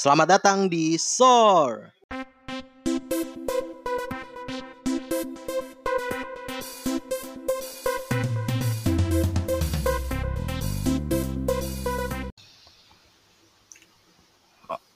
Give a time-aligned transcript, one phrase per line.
[0.00, 1.92] Selamat datang di SOR.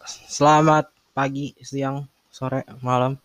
[0.09, 3.21] Selamat pagi, siang, sore, malam.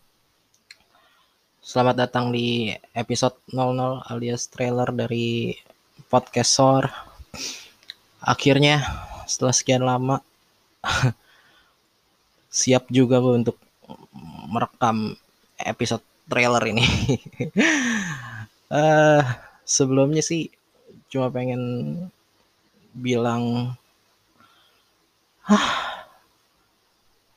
[1.64, 5.56] Selamat datang di episode 00 alias trailer dari
[6.12, 6.84] podcast SOR.
[8.20, 8.84] Akhirnya
[9.24, 10.20] setelah sekian lama
[12.50, 13.56] siap juga gue untuk
[14.50, 15.14] merekam
[15.62, 16.84] episode trailer ini.
[18.74, 19.22] uh,
[19.66, 20.50] sebelumnya sih
[21.10, 21.62] cuma pengen
[22.94, 23.74] bilang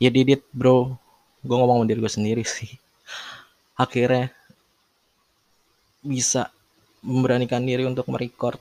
[0.02, 0.94] ya didit bro
[1.42, 2.70] gue ngomong sama diri gue sendiri sih
[3.74, 4.30] akhirnya
[6.04, 6.52] bisa
[7.02, 8.60] memberanikan diri untuk merecord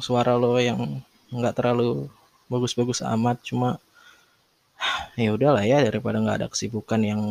[0.00, 2.08] suara lo yang nggak terlalu
[2.50, 3.78] bagus-bagus amat cuma
[5.14, 7.22] ya udahlah ya daripada nggak ada kesibukan yang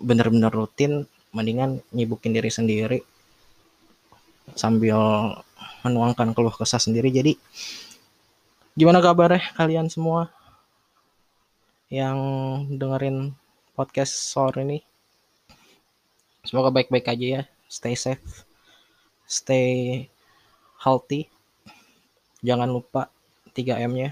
[0.00, 2.98] bener-bener rutin mendingan nyibukin diri sendiri
[4.58, 4.98] sambil
[5.86, 7.08] menuangkan keluh kesah sendiri.
[7.08, 7.38] Jadi
[8.76, 10.32] gimana kabarnya kalian semua
[11.92, 12.18] yang
[12.72, 13.36] dengerin
[13.76, 14.78] podcast sore ini?
[16.42, 17.42] Semoga baik-baik aja ya.
[17.70, 18.44] Stay safe
[19.32, 20.04] stay
[20.76, 21.32] healthy.
[22.44, 23.08] Jangan lupa
[23.56, 24.10] 3M nya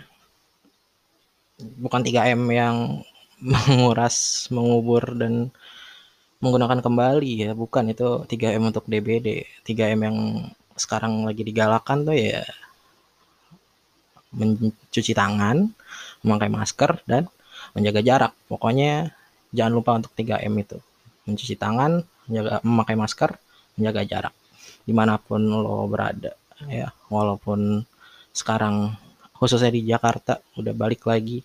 [1.81, 2.77] bukan 3M yang
[3.69, 5.49] menguras mengubur dan
[6.41, 10.19] menggunakan kembali ya bukan itu 3M untuk DBD 3M yang
[10.77, 12.41] sekarang lagi digalakan tuh ya
[14.33, 15.69] mencuci tangan
[16.25, 17.27] memakai masker dan
[17.75, 18.33] menjaga jarak.
[18.47, 19.11] Pokoknya
[19.51, 20.79] jangan lupa untuk 3M itu.
[21.27, 23.31] Mencuci tangan, menjaga, memakai masker,
[23.77, 24.35] menjaga jarak.
[24.87, 26.35] Di mana pun lo berada.
[26.69, 27.85] ya Walaupun
[28.31, 28.95] sekarang
[29.35, 31.41] khususnya di Jakarta udah balik lagi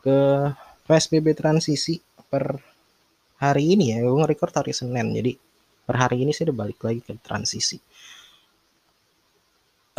[0.00, 0.50] ke
[0.88, 2.58] PSBB transisi per
[3.38, 4.02] hari ini ya.
[4.02, 5.12] Gue nge-record hari Senin.
[5.14, 5.32] Jadi
[5.84, 7.78] per hari ini sih udah balik lagi ke transisi.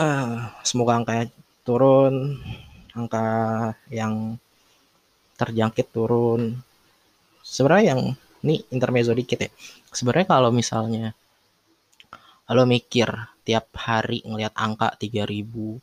[0.01, 1.29] Uh, semoga angkanya
[1.61, 2.41] turun,
[2.97, 3.27] angka
[3.93, 4.35] yang
[5.41, 6.61] terjangkit turun
[7.41, 8.01] sebenarnya yang
[8.45, 9.49] ini intermezzo dikit ya
[9.89, 11.17] sebenarnya kalau misalnya
[12.51, 13.09] lo mikir
[13.41, 15.81] tiap hari ngelihat angka 3400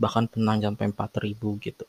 [0.00, 1.84] bahkan pernah sampai 4000 gitu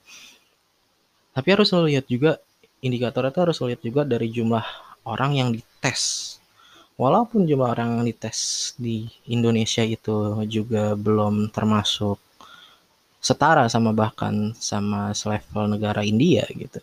[1.35, 2.40] tapi harus lo lihat juga
[2.79, 4.66] indikatornya itu harus lo lihat juga dari jumlah
[5.03, 6.35] orang yang dites
[6.96, 12.18] walaupun jumlah orang yang dites di Indonesia itu juga belum termasuk
[13.19, 16.78] setara sama bahkan sama selevel negara India gitu.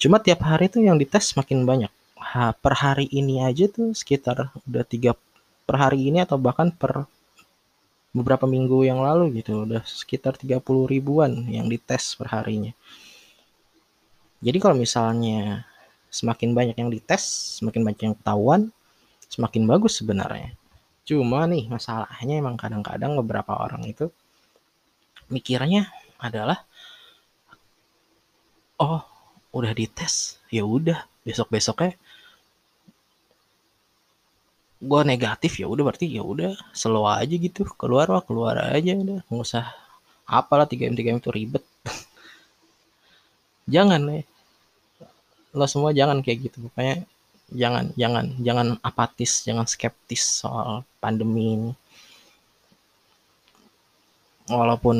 [0.00, 1.92] Cuma tiap hari tuh yang dites makin banyak.
[2.20, 5.12] Ha, per hari ini aja tuh sekitar udah tiga
[5.68, 7.04] per hari ini atau bahkan per
[8.16, 12.72] beberapa minggu yang lalu gitu udah sekitar 30 ribuan yang dites per harinya.
[14.40, 15.68] Jadi kalau misalnya
[16.08, 18.72] semakin banyak yang dites, semakin banyak yang ketahuan,
[19.28, 20.56] semakin bagus sebenarnya.
[21.04, 24.08] Cuma nih masalahnya emang kadang-kadang beberapa orang itu
[25.30, 25.86] mikirnya
[26.18, 26.66] adalah
[28.82, 29.00] oh
[29.54, 31.94] udah dites ya udah besok besoknya
[34.80, 39.20] gue negatif ya udah berarti ya udah slow aja gitu keluar wah keluar aja udah
[39.28, 39.68] nggak usah
[40.24, 41.60] apalah tiga m tiga m itu ribet
[43.74, 44.24] jangan nih
[45.50, 46.66] lo semua jangan kayak gitu.
[46.70, 47.02] Pokoknya
[47.50, 51.72] jangan jangan jangan apatis jangan skeptis soal pandemi ini.
[54.50, 54.96] Walaupun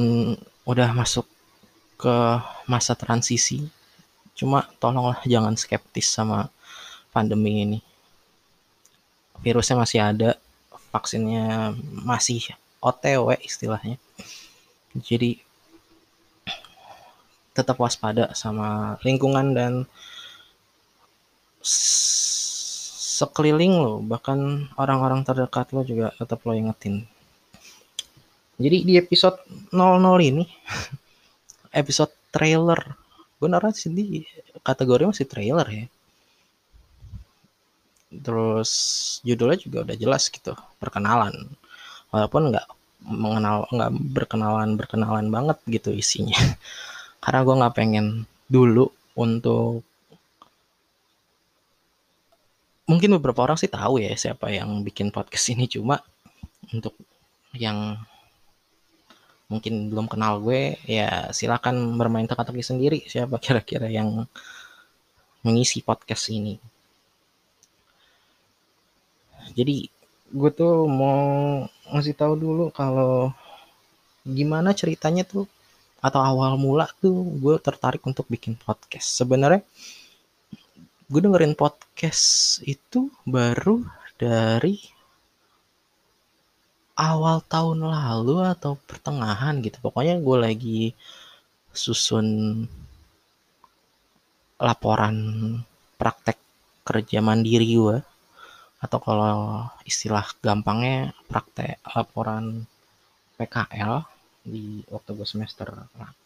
[0.66, 1.26] udah masuk
[1.98, 2.16] ke
[2.70, 3.66] masa transisi
[4.38, 6.48] cuma tolonglah jangan skeptis sama
[7.12, 7.78] pandemi ini.
[9.42, 10.30] Virusnya masih ada
[10.90, 14.00] vaksinnya masih OTW istilahnya.
[14.96, 15.38] Jadi
[17.54, 19.72] tetap waspada sama lingkungan dan
[21.60, 27.04] sekeliling lo bahkan orang-orang terdekat lo juga tetap lo ingetin.
[28.60, 29.40] Jadi di episode
[29.72, 30.44] 00 ini
[31.80, 32.80] episode trailer
[33.40, 34.20] gue sih di
[34.60, 35.86] kategori masih trailer ya.
[38.12, 38.70] Terus
[39.24, 41.32] judulnya juga udah jelas gitu perkenalan.
[42.12, 42.68] Walaupun nggak
[43.00, 46.36] mengenal nggak berkenalan berkenalan banget gitu isinya.
[47.24, 48.06] Karena gue nggak pengen
[48.44, 49.84] dulu untuk
[52.90, 55.70] mungkin beberapa orang sih tahu ya siapa yang bikin podcast ini.
[55.70, 56.02] Cuma
[56.74, 56.98] untuk
[57.54, 57.94] yang
[59.50, 64.26] mungkin belum kenal gue ya silakan bermain teka-teki sendiri siapa kira-kira yang
[65.46, 66.58] mengisi podcast ini.
[69.54, 69.86] Jadi
[70.30, 71.22] gue tuh mau
[71.90, 73.30] ngasih tahu dulu kalau
[74.22, 75.46] gimana ceritanya tuh
[76.00, 77.12] atau awal mula tuh
[77.42, 79.10] gue tertarik untuk bikin podcast.
[79.20, 79.62] Sebenarnya
[81.10, 83.82] gue dengerin podcast itu baru
[84.14, 84.78] dari
[86.94, 89.82] awal tahun lalu atau pertengahan gitu.
[89.82, 90.82] Pokoknya gue lagi
[91.74, 92.62] susun
[94.62, 95.16] laporan
[95.98, 96.38] praktek
[96.86, 97.98] kerja mandiri gue
[98.78, 102.70] atau kalau istilah gampangnya praktek laporan
[103.34, 104.06] PKL
[104.46, 105.68] di waktu gue semester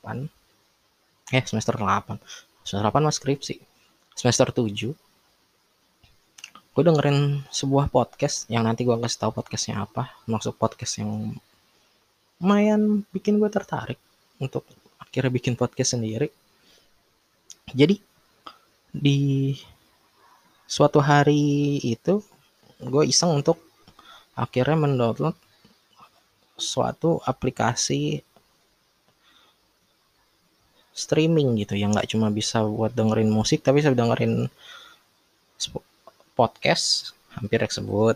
[0.04, 2.20] 8 eh semester 8
[2.62, 3.73] semester 8 mas skripsi
[4.14, 4.94] semester 7
[6.74, 11.38] gue dengerin sebuah podcast yang nanti gue kasih tahu podcastnya apa maksud podcast yang
[12.42, 14.00] lumayan bikin gue tertarik
[14.42, 14.66] untuk
[14.98, 16.26] akhirnya bikin podcast sendiri.
[17.70, 18.02] Jadi
[18.90, 19.54] di
[20.66, 22.18] suatu hari itu
[22.82, 23.62] gue iseng untuk
[24.34, 25.38] akhirnya mendownload
[26.58, 28.20] suatu aplikasi
[30.94, 34.46] streaming gitu yang nggak cuma bisa buat dengerin musik tapi bisa dengerin
[36.38, 38.14] podcast hampir sebut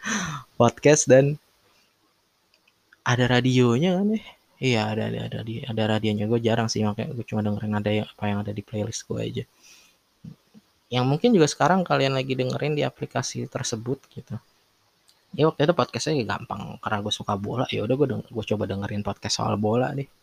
[0.60, 1.40] podcast dan
[3.00, 4.22] ada radionya kan ya?
[4.60, 6.28] Iya ada ada ada di ada radionya.
[6.28, 9.16] Gue jarang sih makanya gue cuma dengerin ada yang apa yang ada di playlist gue
[9.16, 9.44] aja.
[10.92, 14.36] Yang mungkin juga sekarang kalian lagi dengerin di aplikasi tersebut gitu.
[15.32, 17.64] Ya waktu itu podcastnya gampang karena gue suka bola.
[17.72, 20.19] Ya udah gue gue coba dengerin podcast soal bola deh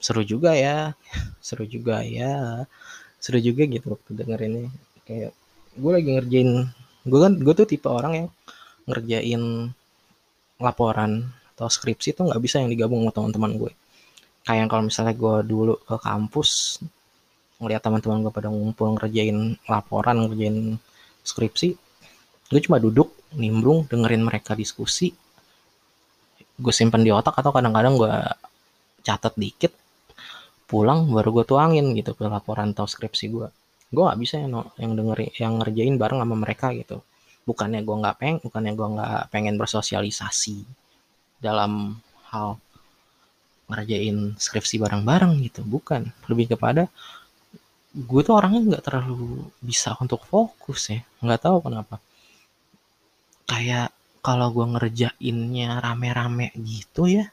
[0.00, 0.96] seru juga ya.
[1.44, 2.64] Seru juga ya.
[3.20, 4.72] Seru juga gitu waktu dengerinnya
[5.04, 5.32] kayak
[5.76, 6.50] gue lagi ngerjain
[7.06, 8.28] gue kan gue tuh tipe orang yang
[8.88, 9.42] ngerjain
[10.60, 13.72] laporan atau skripsi tuh nggak bisa yang digabung sama teman-teman gue.
[14.48, 16.80] Kayak kalau misalnya gue dulu ke kampus
[17.60, 20.80] ngeliat teman-teman gue pada ngumpul ngerjain laporan ngerjain
[21.20, 21.76] skripsi
[22.50, 25.12] gue cuma duduk nimbrung dengerin mereka diskusi.
[26.60, 28.12] Gue simpen di otak atau kadang-kadang gue
[29.04, 29.72] catat dikit
[30.70, 33.48] pulang baru gue tuangin gitu ke laporan atau skripsi gue
[33.90, 37.02] gue nggak bisa yang yang dengerin yang ngerjain bareng sama mereka gitu.
[37.42, 40.62] Bukannya gue nggak peng bukannya gue nggak pengen bersosialisasi
[41.42, 41.98] dalam
[42.30, 42.62] hal
[43.66, 45.66] ngerjain skripsi bareng-bareng gitu.
[45.66, 46.06] Bukan.
[46.30, 46.86] Lebih kepada
[47.90, 51.02] gue tuh orangnya nggak terlalu bisa untuk fokus ya.
[51.18, 51.98] Nggak tahu kenapa.
[53.50, 53.90] Kayak
[54.22, 57.26] kalau gue ngerjainnya rame-rame gitu ya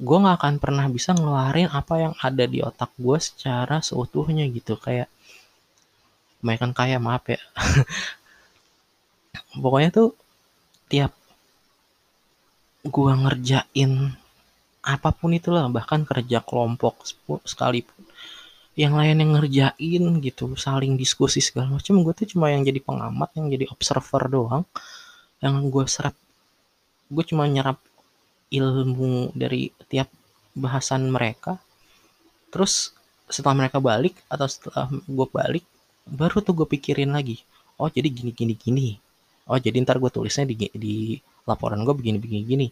[0.00, 4.80] gue nggak akan pernah bisa ngeluarin apa yang ada di otak gue secara seutuhnya gitu.
[4.80, 5.12] Kayak
[6.40, 7.40] kan kayak maaf ya.
[9.62, 10.16] Pokoknya tuh
[10.88, 11.12] tiap
[12.80, 14.16] gue ngerjain
[14.80, 17.04] apa pun itulah bahkan kerja kelompok
[17.44, 18.08] sekalipun
[18.72, 23.28] yang lain yang ngerjain gitu saling diskusi segala macam gue tuh cuma yang jadi pengamat
[23.36, 24.64] yang jadi observer doang
[25.44, 26.16] yang gue serap
[27.12, 27.76] gue cuma nyerap
[28.50, 30.10] ilmu dari tiap
[30.52, 31.58] bahasan mereka.
[32.50, 32.92] Terus
[33.30, 35.64] setelah mereka balik atau setelah gue balik
[36.10, 37.38] baru tuh gue pikirin lagi
[37.80, 38.88] oh jadi gini gini gini.
[39.48, 41.16] Oh jadi ntar gue tulisnya di, di
[41.48, 42.66] laporan gue begini begini gini.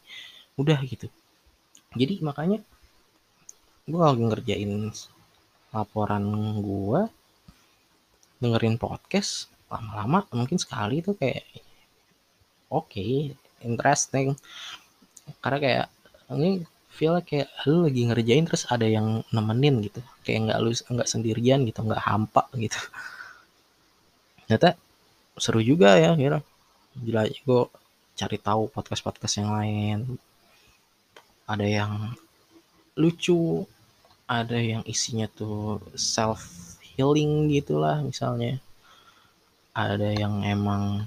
[0.60, 1.08] Udah gitu.
[1.96, 2.60] Jadi makanya
[3.88, 4.92] gue lagi ngerjain
[5.72, 6.24] laporan
[6.60, 7.00] gue
[8.38, 11.44] dengerin podcast lama-lama mungkin sekali tuh kayak
[12.68, 13.32] oke okay,
[13.64, 14.36] interesting
[15.42, 15.86] karena kayak
[16.34, 16.50] ini
[16.92, 20.00] feel kayak lu lagi ngerjain terus ada yang nemenin gitu.
[20.26, 22.78] Kayak nggak lu nggak sendirian gitu nggak hampa gitu.
[24.46, 24.74] Ternyata
[25.38, 26.42] seru juga ya kira
[26.98, 27.62] gila gue
[28.18, 29.98] cari tahu podcast podcast yang lain.
[31.46, 31.92] Ada yang
[32.98, 33.62] lucu
[34.28, 36.42] ada yang isinya tuh self
[36.94, 38.58] healing gitulah misalnya.
[39.72, 41.06] Ada yang emang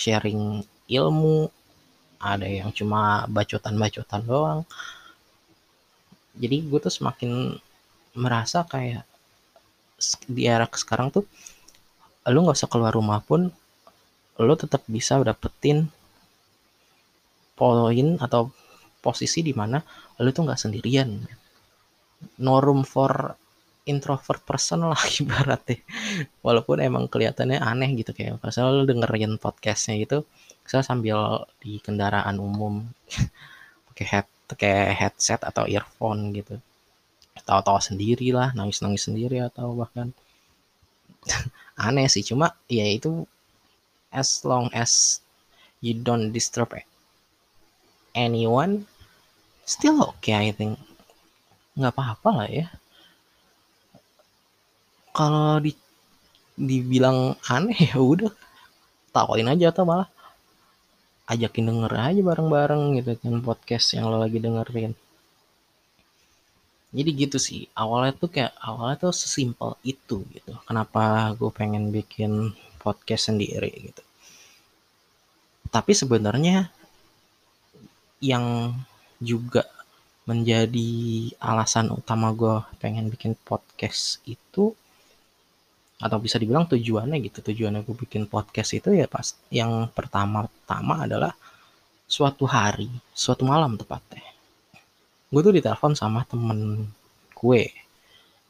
[0.00, 1.52] sharing ilmu
[2.34, 4.60] ada yang cuma bacotan-bacotan doang.
[6.36, 7.54] Jadi gue tuh semakin
[8.16, 9.06] merasa kayak
[10.28, 11.24] di era sekarang tuh
[12.28, 13.48] lu nggak usah keluar rumah pun
[14.36, 15.88] lu tetap bisa dapetin
[17.56, 18.52] poin atau
[19.00, 19.80] posisi di mana
[20.20, 21.24] lu tuh nggak sendirian.
[22.40, 23.36] No room for
[23.86, 25.80] introvert person lah ibaratnya.
[26.44, 30.28] Walaupun emang kelihatannya aneh gitu kayak pas lu dengerin podcastnya gitu
[30.66, 32.82] saya sambil di kendaraan umum
[33.92, 36.58] pakai head pakai headset atau earphone gitu.
[37.46, 40.14] Tahu-tahu sendiri lah nangis-nangis sendiri atau bahkan
[41.86, 42.22] aneh sih.
[42.22, 43.26] Cuma ya itu
[44.14, 45.22] as long as
[45.82, 46.72] you don't disturb
[48.14, 48.86] anyone
[49.66, 50.78] still okay I think.
[51.74, 52.66] Nggak apa-apa lah ya.
[55.12, 55.74] Kalau di
[56.56, 58.32] dibilang aneh ya udah
[59.12, 60.08] tawain aja atau malah
[61.26, 64.94] ajakin denger aja bareng-bareng gitu kan podcast yang lo lagi dengerin.
[66.96, 70.54] Jadi gitu sih awalnya tuh kayak awalnya tuh sesimpel itu gitu.
[70.64, 74.02] Kenapa gue pengen bikin podcast sendiri gitu.
[75.66, 76.70] Tapi sebenarnya
[78.22, 78.72] yang
[79.18, 79.66] juga
[80.26, 84.74] menjadi alasan utama gue pengen bikin podcast itu
[85.96, 91.32] atau bisa dibilang tujuannya gitu tujuannya gue bikin podcast itu ya pas yang pertama-tama adalah
[92.04, 94.22] suatu hari suatu malam tepatnya.
[95.32, 96.90] Gue tuh ditelepon sama temen
[97.32, 97.62] gue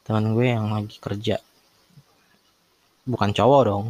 [0.03, 1.39] temen gue yang lagi kerja.
[3.07, 3.85] Bukan cowok dong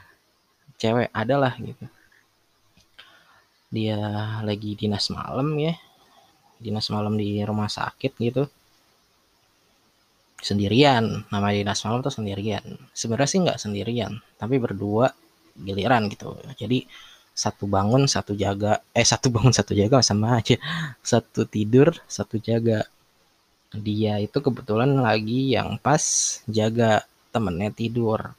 [0.80, 1.88] cewek adalah gitu.
[3.72, 3.98] Dia
[4.44, 5.74] lagi dinas malam ya
[6.56, 8.48] dinas malam di rumah sakit gitu
[10.40, 11.24] sendirian.
[11.32, 12.64] Nama dinas malam tuh sendirian.
[12.92, 15.12] Sebenarnya sih nggak sendirian tapi berdua
[15.56, 16.36] giliran gitu.
[16.56, 16.84] Jadi
[17.36, 18.80] satu bangun satu jaga.
[18.96, 20.56] Eh satu bangun satu jaga sama aja.
[21.00, 22.84] Satu tidur satu jaga.
[23.76, 26.00] Dia itu kebetulan lagi yang pas
[26.48, 28.32] jaga temennya tidur.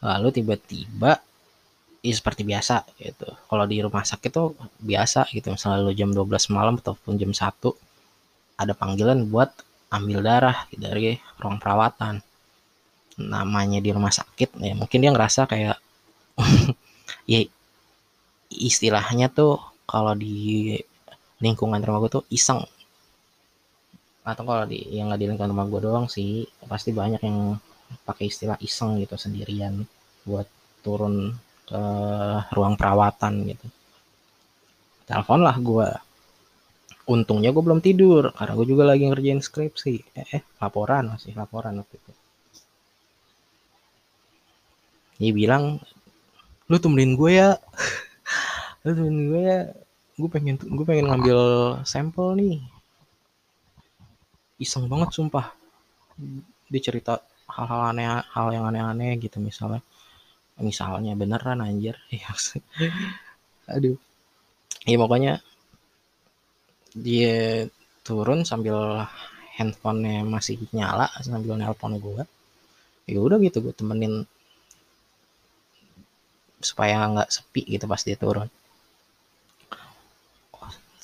[0.00, 1.18] Lalu tiba-tiba
[2.06, 3.26] ya seperti biasa gitu.
[3.26, 7.85] Kalau di rumah sakit tuh biasa gitu misalnya jam 12 malam ataupun jam 1
[8.56, 9.52] ada panggilan buat
[9.92, 12.20] ambil darah dari ruang perawatan.
[13.16, 15.78] Namanya di rumah sakit ya mungkin dia ngerasa kayak
[17.32, 17.40] ya
[18.52, 19.56] istilahnya tuh
[19.88, 20.76] kalau di
[21.40, 22.64] lingkungan rumah gue tuh iseng.
[24.26, 27.56] Atau kalau di yang nggak di lingkungan rumah gue doang sih pasti banyak yang
[28.02, 29.86] pakai istilah iseng gitu sendirian
[30.26, 30.48] buat
[30.82, 31.30] turun
[31.66, 31.82] ke
[32.52, 33.66] ruang perawatan gitu.
[35.06, 35.88] Telepon lah gue
[37.06, 39.94] untungnya gue belum tidur karena gue juga lagi ngerjain skripsi.
[40.18, 42.12] Eh, eh laporan masih laporan waktu itu.
[45.16, 45.78] Dia bilang
[46.66, 47.50] lu temenin gue ya.
[48.84, 49.60] Lu temenin gue ya.
[50.18, 51.38] Gue pengen gue pengen ngambil
[51.86, 52.58] sampel nih.
[54.58, 55.54] Iseng banget sumpah.
[56.66, 59.80] Dia cerita hal-hal aneh hal yang aneh-aneh gitu misalnya.
[60.58, 61.94] Misalnya beneran anjir.
[62.10, 62.34] Ya
[63.66, 63.98] aduh.
[64.86, 65.42] Ya pokoknya
[66.96, 67.68] dia
[68.06, 69.04] turun sambil
[69.56, 72.24] handphonenya masih nyala sambil nelpon gue
[73.10, 74.14] ya udah gitu gue temenin
[76.68, 78.48] supaya nggak sepi gitu pas dia turun.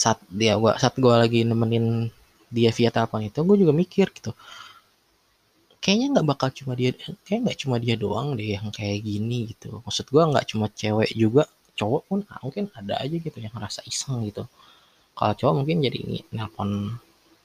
[0.03, 2.11] Saat dia gua saat gue lagi nemenin
[2.51, 4.33] dia via telepon itu gue juga mikir gitu
[5.83, 6.95] kayaknya nggak bakal cuma dia
[7.27, 9.83] kayak nggak cuma dia doang deh yang kayak gini gitu.
[9.85, 11.43] Maksud gue nggak cuma cewek juga
[11.79, 14.47] cowok pun ah, mungkin ada aja gitu yang ngerasa iseng gitu
[15.17, 16.99] kalau cowok mungkin jadi nelpon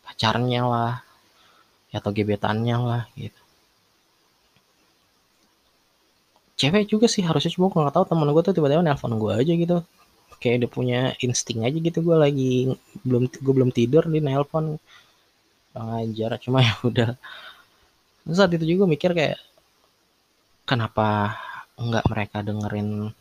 [0.08, 0.94] pacarnya lah
[1.92, 3.42] atau gebetannya lah gitu.
[6.58, 9.54] Cewek juga sih harusnya cuma gue nggak tahu temen gue tuh tiba-tiba nelpon gue aja
[9.54, 9.78] gitu.
[10.42, 12.54] Kayak dia punya insting aja gitu gue lagi
[13.06, 14.82] belum gue belum tidur di nelpon.
[15.78, 17.10] Ngajar cuma ya udah.
[18.28, 19.38] Saat itu juga mikir kayak
[20.66, 21.38] kenapa
[21.78, 23.14] nggak mereka dengerin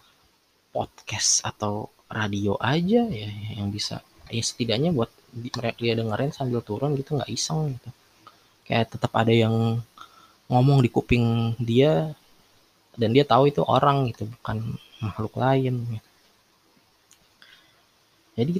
[0.72, 6.96] podcast atau radio aja ya yang bisa ya setidaknya buat mereka dia dengerin sambil turun
[6.98, 7.90] gitu nggak iseng gitu
[8.66, 9.78] kayak tetap ada yang
[10.50, 12.14] ngomong di kuping dia
[12.96, 16.10] dan dia tahu itu orang gitu bukan makhluk lain gitu.
[18.36, 18.52] jadi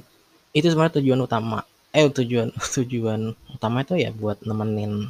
[0.53, 1.59] itu sebenarnya tujuan utama
[1.91, 5.09] eh tujuan tujuan utama itu ya buat nemenin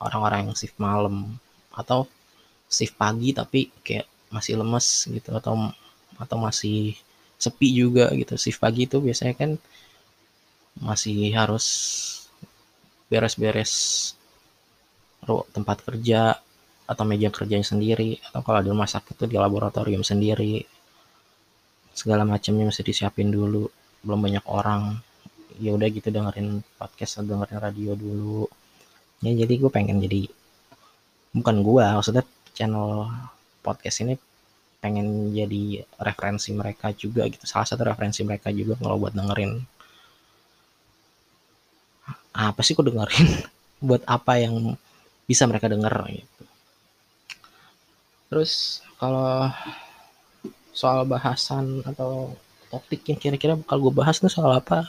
[0.00, 1.36] orang-orang yang shift malam
[1.72, 2.08] atau
[2.66, 5.70] shift pagi tapi kayak masih lemes gitu atau
[6.16, 6.96] atau masih
[7.36, 8.34] sepi juga gitu.
[8.36, 9.50] Shift pagi itu biasanya kan
[10.76, 11.66] masih harus
[13.08, 13.72] beres-beres
[15.54, 16.36] tempat kerja
[16.86, 20.62] atau meja kerjanya sendiri atau kalau di rumah sakit itu di laboratorium sendiri.
[21.96, 23.66] Segala macamnya masih disiapin dulu.
[24.04, 25.00] Belum banyak orang.
[25.56, 28.44] Ya udah gitu dengerin podcast atau dengerin radio dulu.
[29.24, 30.28] Ya jadi gue pengen jadi
[31.36, 32.24] bukan gue maksudnya
[32.56, 33.12] channel
[33.60, 34.16] podcast ini
[34.86, 37.42] pengen jadi referensi mereka juga gitu.
[37.42, 39.58] Salah satu referensi mereka juga kalau buat dengerin.
[42.30, 43.26] Apa sih kok dengerin?
[43.86, 44.78] Buat apa yang
[45.26, 46.44] bisa mereka denger gitu.
[48.30, 49.50] Terus kalau
[50.70, 52.30] soal bahasan atau
[52.70, 54.86] topik yang kira-kira bakal gue bahas tuh soal apa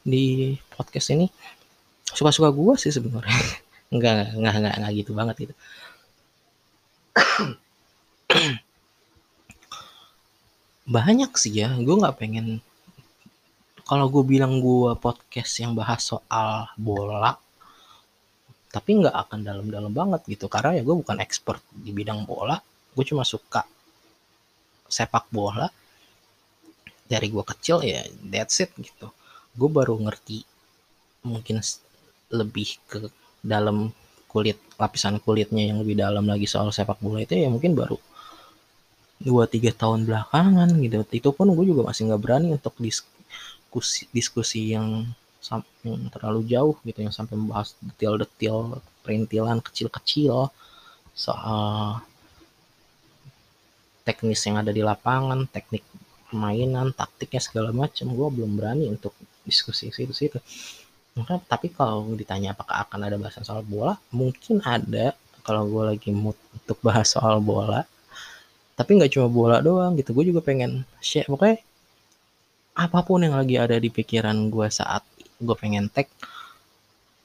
[0.00, 1.28] di podcast ini
[2.08, 3.36] suka-suka gue sih sebenarnya.
[3.94, 5.54] Enggak enggak enggak enggak gitu banget gitu
[10.86, 12.62] banyak sih ya gue nggak pengen.
[13.86, 17.38] Kalau gue bilang gue podcast yang bahas soal bola
[18.70, 20.46] tapi nggak akan dalam-dalam banget gitu.
[20.46, 22.58] Karena ya gue bukan expert di bidang bola
[22.96, 23.66] gue cuma suka
[24.86, 25.66] sepak bola.
[27.06, 29.10] Dari gue kecil ya that's it gitu.
[29.58, 30.42] Gue baru ngerti
[31.26, 31.58] mungkin
[32.30, 33.10] lebih ke
[33.42, 33.90] dalam
[34.30, 37.98] kulit lapisan kulitnya yang lebih dalam lagi soal sepak bola itu ya mungkin baru
[39.20, 40.96] dua tiga tahun belakangan gitu.
[41.12, 45.08] Itu pun gue juga masih nggak berani untuk diskusi diskusi yang
[45.86, 50.50] yang terlalu jauh gitu yang sampai membahas detail-detail perintilan kecil-kecil
[51.14, 52.02] soal
[54.02, 55.86] teknis yang ada di lapangan teknik
[56.26, 58.10] permainan taktiknya segala macam.
[58.10, 59.14] Gue belum berani untuk
[59.46, 60.38] diskusi situ situ.
[61.16, 65.14] Maka tapi kalau ditanya apakah akan ada bahasan soal bola mungkin ada.
[65.46, 67.86] Kalau gue lagi mood untuk bahas soal bola
[68.76, 71.26] tapi nggak cuma bola doang gitu gue juga pengen share.
[71.32, 71.58] Pokoknya
[72.76, 75.00] apa pun yang lagi ada di pikiran gue saat
[75.40, 76.12] gue pengen tag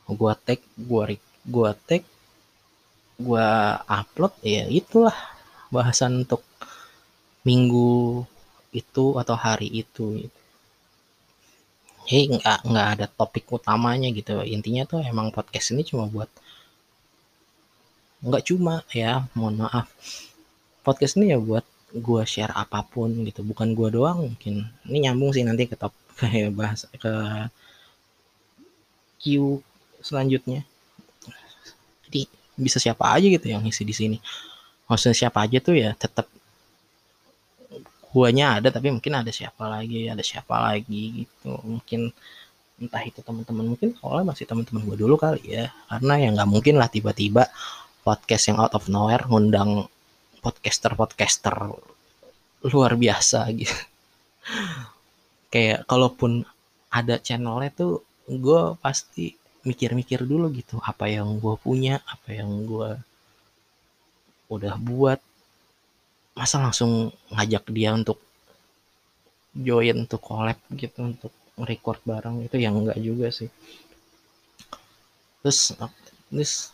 [0.07, 2.03] gue tag gue gue tag
[3.19, 3.49] gue
[3.85, 5.15] upload ya itulah
[5.67, 6.41] bahasan untuk
[7.43, 8.23] minggu
[8.71, 10.39] itu atau hari itu gitu.
[12.07, 14.39] Hey nggak nggak ada topik utamanya gitu.
[14.47, 16.31] Intinya tuh emang podcast ini cuma buat
[18.23, 19.89] nggak cuma ya mohon maaf
[20.81, 23.43] podcast ini ya buat gue share apa pun gitu.
[23.43, 27.13] Bukan gue doang mungkin ini nyambung sih nanti ke top kayak bahas ke
[29.21, 29.59] Q
[30.01, 30.65] selanjutnya.
[32.09, 32.25] Jadi
[32.57, 34.17] bisa siapa aja gitu yang isi di sini.
[34.89, 36.27] Maksudnya siapa aja tuh ya tetap
[38.11, 41.55] guanya ada tapi mungkin ada siapa lagi ada siapa lagi gitu.
[41.63, 42.11] Mungkin
[42.81, 45.69] entah itu teman-teman mungkin awalnya masih teman-teman gue dulu kali ya.
[45.87, 47.47] Karena ya nggak mungkin lah tiba-tiba
[48.01, 49.85] podcast yang out of nowhere ngundang
[50.41, 51.55] podcaster podcaster
[52.65, 53.77] luar biasa gitu.
[55.53, 56.43] Kayak kalaupun
[56.91, 62.97] ada channelnya tuh gue pasti mikir-mikir dulu gitu apa yang gue punya apa yang gue
[64.49, 65.19] udah buat.
[66.31, 68.17] Masa langsung ngajak dia untuk
[69.51, 73.51] join untuk collab gitu untuk record bareng itu yang enggak juga sih.
[75.43, 75.75] Terus
[76.31, 76.71] terus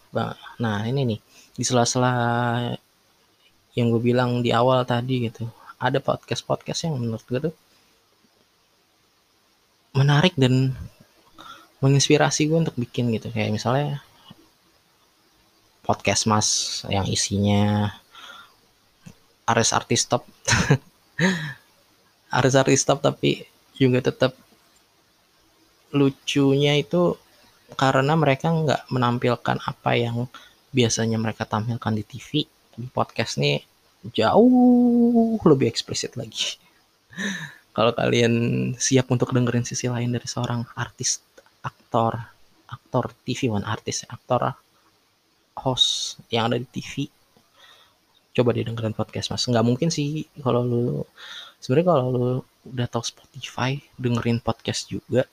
[0.62, 1.20] nah ini nih
[1.58, 2.14] di sela-sela
[3.78, 5.46] yang gue bilang di awal tadi gitu.
[5.78, 7.56] Ada podcast podcast yang menurut gue tuh
[9.94, 10.74] menarik dan
[11.78, 13.30] menginspirasi gue untuk bikin gitu.
[13.30, 14.02] Kayak misalnya
[15.86, 17.94] podcast mas yang isinya
[19.46, 20.26] Ares artis top.
[22.38, 23.46] Ares artis top tapi
[23.78, 24.34] juga tetap
[25.94, 27.14] lucunya itu
[27.78, 30.26] karena mereka nggak menampilkan apa yang
[30.74, 32.57] biasanya mereka tampilkan di TV
[32.94, 33.66] podcast nih
[34.14, 36.58] jauh lebih eksplisit lagi.
[37.76, 38.34] Kalau kalian
[38.78, 41.22] siap untuk dengerin sisi lain dari seorang artis
[41.62, 42.18] aktor
[42.68, 44.54] aktor TV one artis aktor
[45.58, 47.10] host yang ada di TV
[48.38, 49.46] coba didengerin podcast mas.
[49.50, 50.84] Nggak mungkin sih kalau lu
[51.58, 52.26] sebenarnya kalau lu
[52.70, 55.26] udah tahu Spotify dengerin podcast juga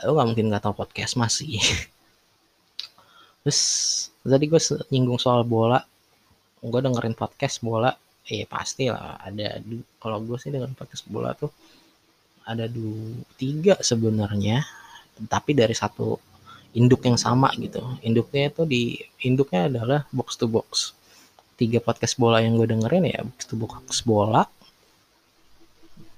[0.00, 1.60] lu nggak mungkin nggak tahu podcast mas sih.
[3.44, 3.60] Terus
[4.24, 5.84] tadi gue nyinggung soal bola
[6.62, 7.90] gue dengerin podcast bola.
[8.22, 9.58] Eh pasti lah ada
[9.98, 11.50] kalau gue sih dengerin podcast bola tuh
[12.46, 14.62] ada dua tiga sebenarnya.
[15.26, 16.16] Tapi dari satu
[16.72, 17.82] induk yang sama gitu.
[18.06, 18.96] Induknya itu di
[19.26, 20.94] induknya adalah box to box.
[21.58, 24.46] Tiga podcast bola yang gue dengerin ya itu box bola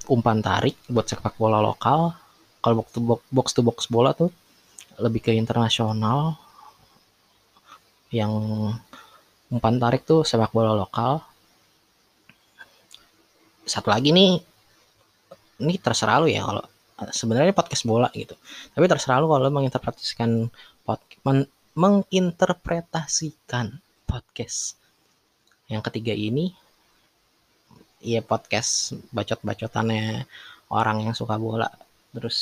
[0.08, 2.12] umpan tarik buat sepak bola lokal.
[2.60, 4.32] Kalau box to box, box to box bola tuh
[5.00, 6.38] lebih ke internasional
[8.14, 8.32] yang
[9.52, 11.20] umpan tarik tuh sepak bola lokal.
[13.64, 14.40] Satu lagi nih
[15.60, 16.64] ini terserah lu ya kalau
[17.12, 18.36] sebenarnya podcast bola gitu.
[18.72, 20.48] Tapi terserah lu kalau menginterpretasikan
[20.84, 24.76] pod, men, menginterpretasikan podcast
[25.66, 26.52] yang ketiga ini
[28.04, 30.28] ya podcast bacot-bacotannya
[30.68, 31.72] orang yang suka bola
[32.12, 32.38] terus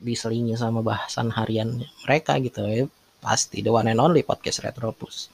[0.00, 2.88] diselingi sama bahasan harian mereka gitu ya.
[3.24, 5.32] Pasti the one and only podcast Retropus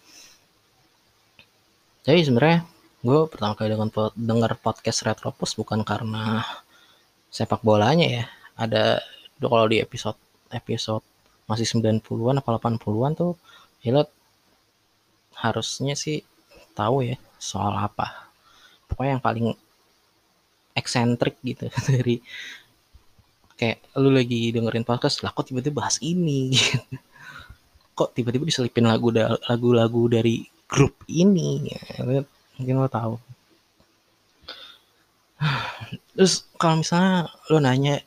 [2.10, 2.58] jadi sebenarnya
[3.06, 6.42] gue pertama kali dengan denger podcast Retropus bukan karena
[7.30, 8.24] sepak bolanya ya
[8.58, 8.98] ada
[9.38, 10.18] kalau di episode
[10.50, 11.06] episode
[11.46, 13.38] masih 90-an apa 80-an tuh
[13.86, 14.02] ya
[15.38, 16.26] harusnya sih
[16.74, 18.28] tahu ya soal apa
[18.90, 19.46] pokoknya yang paling
[20.74, 22.18] eksentrik gitu dari
[23.54, 26.82] kayak lu lagi dengerin podcast lah kok tiba-tiba bahas ini gitu.
[27.98, 29.14] kok tiba-tiba diselipin lagu
[29.46, 31.82] lagu-lagu dari grup ini ya,
[32.56, 33.14] mungkin lo tahu.
[36.14, 37.98] Terus kalau misalnya lo nanya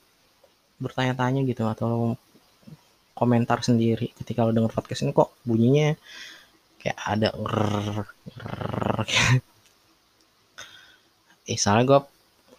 [0.80, 2.00] bertanya-tanya gitu atau lo
[3.14, 5.94] komentar sendiri ketika lo denger podcast ini kok bunyinya
[6.82, 8.04] kayak ada rrr,
[8.36, 9.08] rrr,
[11.48, 12.00] eh soalnya gue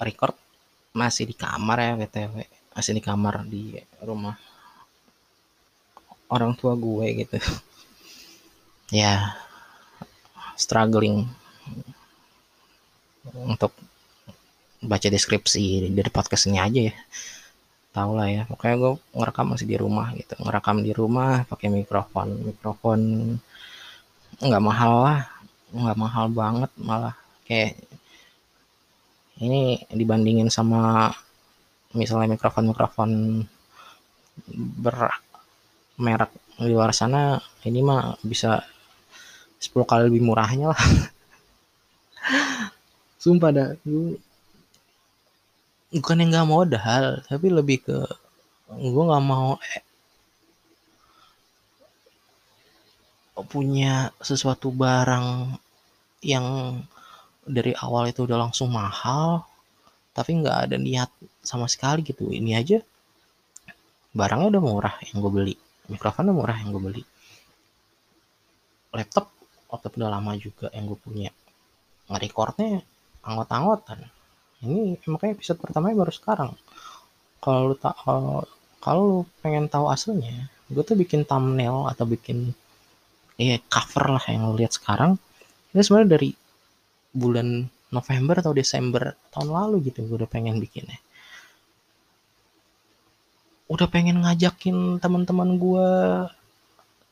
[0.00, 0.36] record
[0.96, 2.36] masih di kamar ya btw
[2.72, 4.36] masih di kamar di rumah
[6.32, 7.36] orang tua gue gitu.
[8.92, 9.32] Ya
[10.54, 11.26] struggling
[13.32, 13.72] untuk
[14.84, 16.94] baca deskripsi dari podcast ini aja ya.
[17.94, 20.34] Tau lah ya pokoknya gue ngerekam masih di rumah gitu.
[20.42, 22.28] Ngerekam di rumah pakai mikrofon.
[22.52, 23.00] Mikrofon
[24.42, 25.20] nggak mahal lah
[25.74, 27.14] nggak mahal banget malah.
[27.46, 27.78] Kayak
[29.42, 31.10] ini dibandingin sama
[31.94, 33.42] misalnya mikrofon-mikrofon
[34.82, 38.62] bermerek di luar sana ini mah bisa
[39.64, 40.83] 10 kali lebih murahnya lah.
[43.22, 43.68] Sumpah dah
[45.94, 47.98] bukan yang nggak modal tapi lebih ke
[48.66, 49.83] gue nggak mau eh,
[53.46, 55.55] punya sesuatu barang
[56.27, 56.46] yang
[57.44, 59.46] dari awal itu udah langsung mahal
[60.16, 61.11] tapi nggak ada niat
[61.42, 62.31] sama sekali gitu.
[62.31, 62.79] Ini aja
[64.14, 65.55] barangnya udah murah yang gue beli
[65.90, 67.03] mikrofonnya murah yang gue beli.
[68.94, 69.34] Laptop
[69.74, 71.30] laptop udah lama juga yang gue punya.
[72.08, 72.84] Nge-recordnya
[73.24, 74.00] anggot-anggotan
[74.64, 76.50] ini makanya episode pertamanya baru sekarang.
[77.44, 77.96] Kalau lu tak
[78.80, 82.56] kalau lu pengen tahu aslinya gue tuh bikin thumbnail atau bikin
[83.37, 85.20] ya cover lah yang lu lihat sekarang.
[85.76, 86.30] Ini sebenarnya dari
[87.12, 90.96] bulan November atau Desember tahun lalu gitu gue udah pengen bikinnya.
[93.68, 95.88] Udah pengen ngajakin teman-teman gue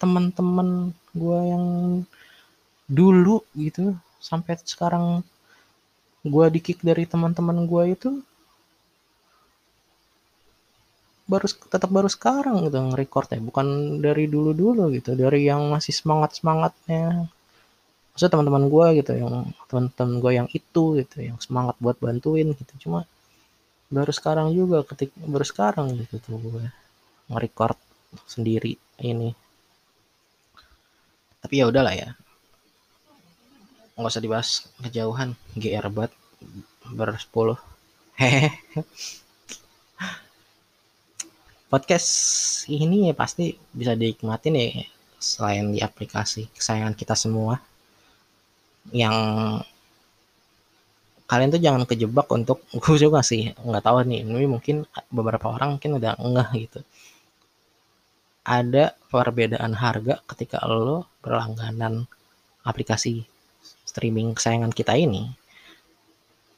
[0.01, 1.65] teman-teman gue yang
[2.93, 5.05] dulu gitu sampai sekarang
[6.23, 8.11] gue di kick dari teman-teman gue itu
[11.27, 13.67] baru tetap baru sekarang gitu nge-record ya bukan
[14.05, 17.33] dari dulu-dulu gitu dari yang masih semangat semangatnya
[18.13, 19.29] maksudnya teman-teman gue gitu yang
[19.73, 22.73] teman-teman gue yang itu gitu yang semangat buat bantuin gitu.
[22.89, 23.09] Cuma
[23.89, 26.65] baru sekarang juga ketik baru sekarang gitu tuh gue
[27.33, 27.81] nge-record
[28.29, 29.33] sendiri ini.
[31.41, 32.13] Tapi ya udahlah ya
[33.97, 34.49] nggak usah dibahas
[34.81, 35.37] kejauhan.
[35.57, 36.13] GR banget.
[36.93, 37.59] Bersepuluh
[38.17, 38.85] hehehe.
[41.73, 42.11] Podcast
[42.69, 44.85] ini ya pasti bisa dinikmatin ya
[45.17, 47.57] selain di aplikasi kesayangan kita semua.
[48.93, 49.17] Yang
[51.25, 54.21] kalian tuh jangan kejebak untuk gue juga sih nggak tahu nih.
[54.29, 56.81] Ini mungkin beberapa orang mungkin udah enggak gitu.
[58.43, 62.05] Ada perbedaan harga ketika lo berlangganan
[62.67, 63.32] aplikasi
[63.93, 65.29] streaming kesayangan kita ini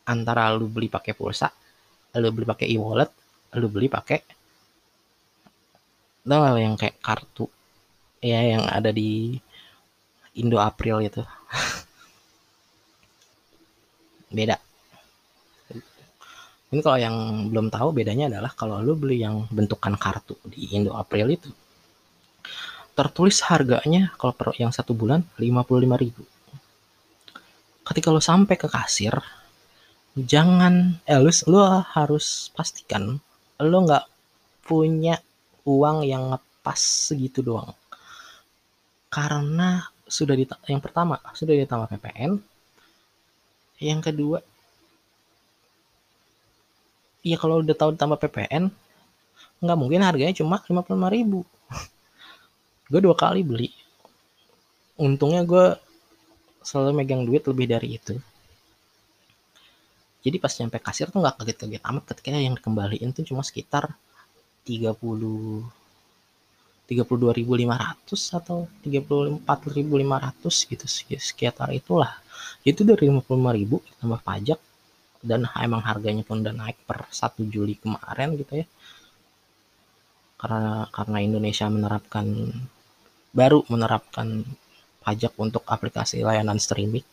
[0.06, 1.50] antara lo beli pakai pulsa
[2.14, 3.10] lo beli pakai e-wallet
[3.58, 4.34] lo beli pakai
[6.24, 7.44] tau yang kayak kartu?
[8.24, 9.36] Ya yang ada di
[10.40, 11.20] Indo April itu.
[14.36, 14.56] Beda.
[16.74, 17.14] Ini kalau yang
[17.54, 21.52] belum tahu bedanya adalah kalau lu beli yang bentukan kartu di Indo April itu
[22.94, 26.33] tertulis harganya kalau yang satu bulan 55.000
[27.84, 29.14] ketika lo sampai ke kasir
[30.14, 31.60] jangan eh lu
[31.94, 33.18] harus pastikan
[33.60, 34.04] lo nggak
[34.64, 35.20] punya
[35.68, 37.72] uang yang ngepas segitu doang.
[39.12, 42.36] Karena sudah di yang pertama sudah ditambah PPN
[43.80, 44.38] yang kedua
[47.24, 48.68] ya kalau udah tahu tambah PPN
[49.64, 51.40] nggak mungkin harganya cuma 55 ribu.
[52.92, 53.72] Gue dua kali beli.
[55.00, 55.74] Untungnya gue
[56.64, 58.16] selalu megang duit lebih dari itu.
[60.24, 63.92] Jadi pas nyampe kasir tuh nggak kaget-kaget amat ketika yang dikembaliin tuh cuma sekitar
[64.64, 64.96] 30
[66.84, 72.12] 32.500 atau 34.500 gitu sekitar itulah.
[72.60, 74.60] Itu dari 55.000 tambah pajak
[75.24, 78.66] dan emang harganya pun udah naik per 1 Juli kemarin gitu ya.
[80.36, 82.52] Karena karena Indonesia menerapkan
[83.32, 84.44] baru menerapkan
[85.04, 87.04] pajak untuk aplikasi layanan streaming.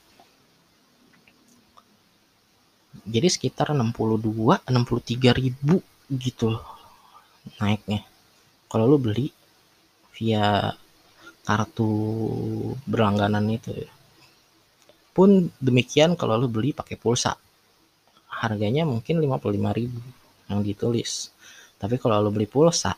[3.03, 6.55] Jadi sekitar 62 63 ribu gitu
[7.59, 8.07] naiknya.
[8.71, 9.27] Kalau lu beli
[10.15, 10.71] via
[11.43, 11.91] kartu
[12.87, 13.75] berlangganan itu
[15.11, 17.35] pun demikian kalau lu beli pakai pulsa.
[18.31, 21.29] Harganya mungkin 55.000 yang ditulis.
[21.75, 22.95] Tapi kalau lu beli pulsa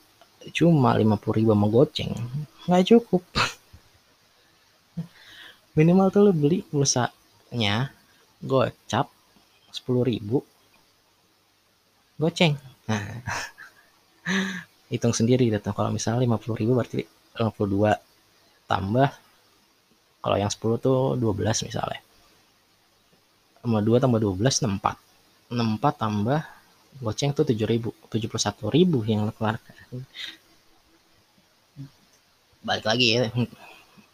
[0.52, 2.12] cuma 50.000 sama goceng
[2.68, 3.24] nggak cukup
[5.74, 7.90] minimal tuh lu beli pulsanya
[8.42, 9.10] gocap
[9.74, 10.22] 10.000
[12.22, 12.54] goceng.
[12.86, 13.04] Nah
[14.94, 17.02] hitung sendiri gitu kalau misalnya 50 ribu berarti
[17.38, 17.98] 52
[18.70, 19.10] tambah.
[20.24, 22.02] Kalau yang 10 tuh 12 misalnya.
[23.60, 26.40] Sama 2 tambah 12 64 64 tambah
[27.02, 27.90] goceng tuh 7 ribu.
[28.14, 29.74] 71 ribu yang keluarkan.
[32.64, 33.28] Balik lagi ya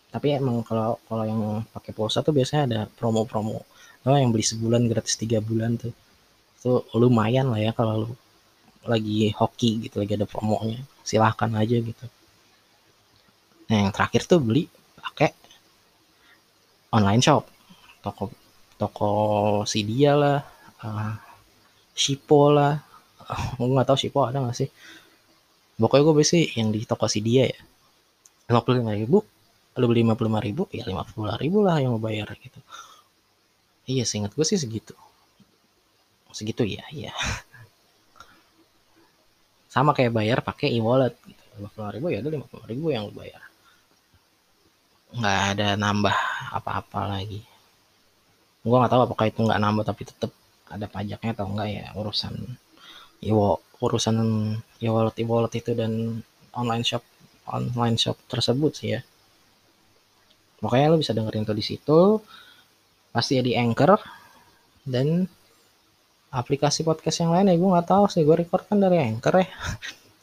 [0.10, 3.62] tapi emang kalau kalau yang pakai pulsa tuh biasanya ada promo-promo.
[4.08, 5.94] Oh, yang beli sebulan gratis tiga bulan tuh.
[6.58, 8.10] Itu lumayan lah ya kalau lu
[8.90, 10.82] lagi hoki gitu lagi ada promonya.
[11.06, 12.06] Silahkan aja gitu.
[13.70, 14.66] Nah yang terakhir tuh beli
[14.98, 15.30] pakai
[16.90, 17.46] online shop.
[18.02, 18.34] Toko
[18.82, 19.12] toko
[19.70, 20.42] si dia lah
[20.82, 21.14] uh,
[21.94, 22.82] Shippo lah.
[23.62, 24.70] Gue nggak tahu Shippo ada nggak sih.
[25.80, 27.60] Pokoknya gue beli yang di toko si dia ya.
[28.50, 29.22] Lima puluh lima ribu
[29.80, 32.60] lu beli lima puluh lima ribu ya lima puluh ribu lah yang mau bayar gitu.
[33.90, 34.94] Iya seingat gue sih segitu.
[36.36, 37.16] Segitu ya iya.
[39.74, 41.44] Sama kayak bayar pakai e-wallet gitu.
[41.58, 43.42] lima puluh ribu ya udah lima puluh ribu yang lu bayar.
[45.16, 46.18] Nggak ada nambah
[46.54, 47.42] apa-apa lagi.
[48.62, 50.32] Gue nggak tahu apakah itu nggak nambah tapi tetap
[50.70, 52.34] ada pajaknya atau enggak ya urusan
[53.26, 53.32] e
[53.80, 54.18] urusan
[54.84, 56.22] e-wallet e-wallet itu dan
[56.54, 57.02] online shop
[57.50, 59.02] online shop tersebut sih ya
[60.64, 62.00] makanya lo bisa dengerin tuh di situ.
[63.14, 63.98] Pasti ya di Anchor.
[64.86, 65.26] Dan
[66.30, 68.22] aplikasi podcast yang lain ya gue nggak tahu sih.
[68.28, 69.50] Gue record kan dari Anchor ya.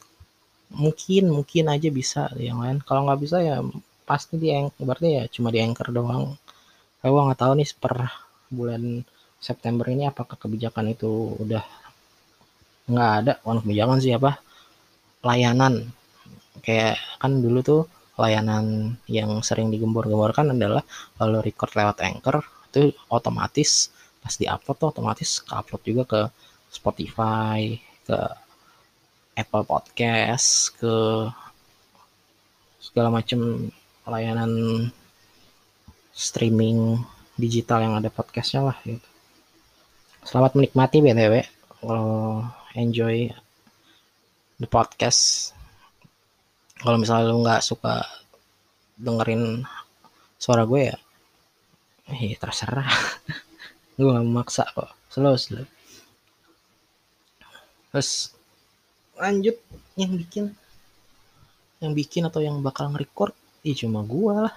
[0.83, 2.83] Mungkin mungkin aja bisa yang lain.
[2.83, 3.63] Kalau nggak bisa ya
[4.07, 6.35] pasti di Anchor berarti ya cuma di Anchor doang.
[6.99, 7.95] Kayak gue nggak tahu nih per
[8.47, 8.83] bulan
[9.37, 11.63] September ini apakah kebijakan itu udah
[12.87, 13.33] nggak ada.
[13.43, 14.39] Oh, kebijakan sih apa?
[15.23, 15.91] Layanan.
[16.63, 17.81] Kayak kan dulu tuh
[18.17, 20.81] layanan yang sering digembor-gemborkan adalah
[21.15, 22.41] kalau record lewat Anchor
[22.73, 26.21] itu otomatis pas di-upload tuh otomatis ke-upload juga ke
[26.67, 28.17] Spotify, ke
[29.37, 30.93] Apple Podcast, ke
[32.81, 33.69] segala macam
[34.09, 34.51] layanan
[36.11, 36.97] streaming
[37.37, 39.05] digital yang ada podcastnya lah gitu.
[40.25, 41.45] Selamat menikmati btw
[41.79, 42.41] kalau
[42.73, 43.29] enjoy
[44.57, 45.53] the podcast
[46.81, 48.05] kalau misalnya lu nggak suka
[48.97, 49.65] dengerin
[50.37, 50.97] suara gue ya
[52.07, 52.87] eh terserah.
[53.97, 54.93] Gue gak memaksa kok.
[55.11, 55.65] Slow slow.
[57.91, 58.31] Terus
[59.17, 59.57] lanjut.
[59.97, 60.45] Yang bikin
[61.81, 63.33] yang bikin atau yang bakal nge-record
[63.65, 64.55] ya cuma gue lah.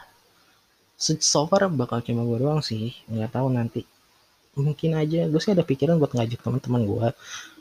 [1.01, 2.95] So far bakal cuma gue doang sih.
[3.09, 3.83] Nggak tahu nanti.
[4.55, 5.27] Mungkin aja.
[5.27, 7.09] Gue sih ada pikiran buat ngajak teman-teman gue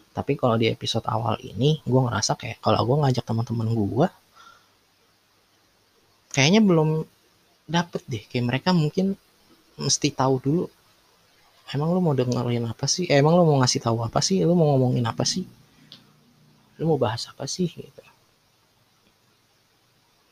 [0.09, 4.07] tapi kalau di episode awal ini gue ngerasa kayak kalau gue ngajak teman-teman gue
[6.33, 7.03] kayaknya belum
[7.69, 8.23] dapet deh.
[8.25, 9.13] Kayak mereka mungkin
[9.79, 10.65] mesti tahu dulu
[11.69, 13.05] emang lu mau dengerin apa sih?
[13.05, 14.41] Eh, emang lu mau ngasih tahu apa sih?
[14.41, 15.45] Lu mau ngomongin apa sih?
[16.81, 17.69] Lu mau bahas apa sih?
[17.69, 18.01] Gitu.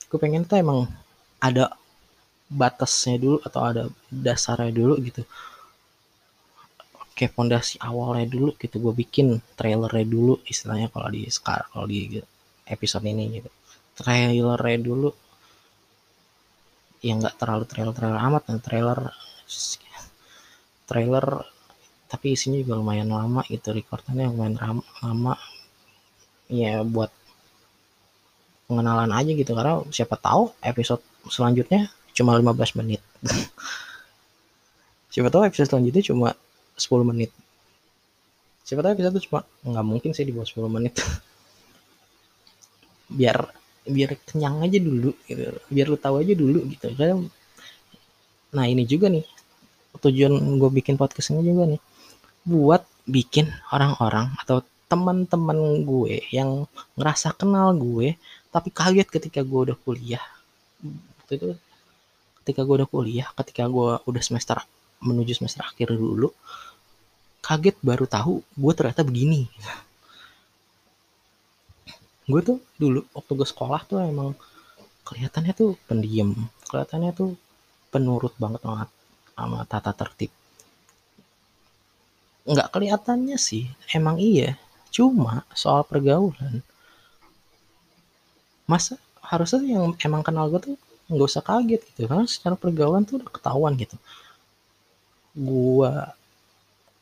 [0.08, 0.90] Gue pengen tuh emang
[1.38, 1.78] ada
[2.48, 5.22] batasnya dulu atau ada dasarnya dulu gitu.
[7.18, 12.18] Kayak fondasi awalnya dulu gitu gue bikin trailernya dulu istilahnya kalau di sekarang kalau di
[12.66, 13.50] episode ini gitu.
[13.98, 15.10] Trailernya dulu
[17.06, 19.00] yang nggak terlalu trailer trailer amat dan trailer
[20.88, 21.26] trailer
[22.08, 25.36] tapi isinya juga lumayan lama gitu rekordannya lumayan lama.
[26.48, 27.12] Ya buat
[28.72, 33.04] pengenalan aja gitu karena siapa tahu episode selanjutnya cuma 15 menit.
[35.08, 36.30] Siapa tahu episode selanjutnya cuma
[36.78, 37.34] 10 menit.
[38.62, 40.94] Siapa tahu episode itu cuma nggak mungkin sih di bawah 10 menit.
[43.18, 43.50] Biar
[43.88, 45.44] biar kenyang aja dulu gitu.
[45.72, 46.88] Biar lu tahu aja dulu gitu.
[46.96, 47.32] Kan
[48.54, 49.26] nah ini juga nih.
[49.98, 51.82] Tujuan gue bikin podcast ini juga nih.
[52.48, 56.64] Buat bikin orang-orang atau teman-teman gue yang
[56.96, 58.16] ngerasa kenal gue
[58.52, 60.24] tapi kaget ketika gue udah kuliah.
[61.28, 61.60] Itu
[62.48, 64.64] ketika gue udah kuliah ketika gue udah semester
[65.04, 66.32] menuju semester akhir dulu
[67.44, 69.52] kaget baru tahu gue ternyata begini
[72.28, 74.36] gue tuh dulu waktu gue sekolah tuh emang
[75.08, 76.36] kelihatannya tuh pendiam
[76.68, 77.40] kelihatannya tuh
[77.88, 78.86] penurut banget sama,
[79.32, 80.32] sama tata tertib.
[82.44, 84.60] Nggak kelihatannya sih emang iya.
[84.92, 86.64] Cuma soal pergaulan
[88.68, 90.76] masa harusnya yang emang kenal gue tuh
[91.08, 93.96] nggak usah kaget gitu karena secara pergaulan tuh udah ketahuan gitu.
[95.32, 95.92] Gue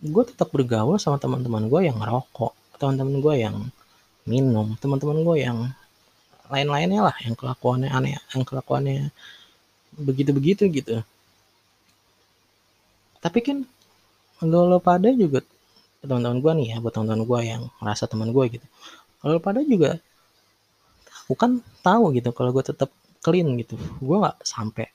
[0.05, 3.55] gue tetap bergaul sama teman-teman gue yang ngerokok teman-teman gue yang
[4.25, 4.73] minum.
[4.81, 5.59] Teman-teman gue yang
[6.49, 9.09] lain-lainnya lah yang kelakuannya aneh yang kelakuannya
[9.97, 11.01] begitu-begitu gitu.
[13.23, 13.57] Tapi kan
[14.45, 15.41] lo, lo pada juga
[16.05, 18.67] teman-teman gue nih ya buat teman-teman gue yang merasa teman gue gitu.
[19.25, 19.97] Lo pada juga
[21.25, 22.93] tahu kan tahu gitu kalau gue tetap
[23.25, 23.73] clean gitu.
[23.97, 24.85] Gue nggak sampai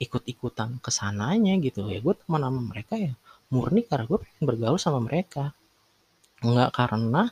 [0.00, 1.84] ikut-ikutan ke sananya gitu.
[1.92, 3.12] Ya gue teman sama mereka ya
[3.52, 5.52] murni karena gue pengen bergaul sama mereka.
[6.40, 7.28] Nggak karena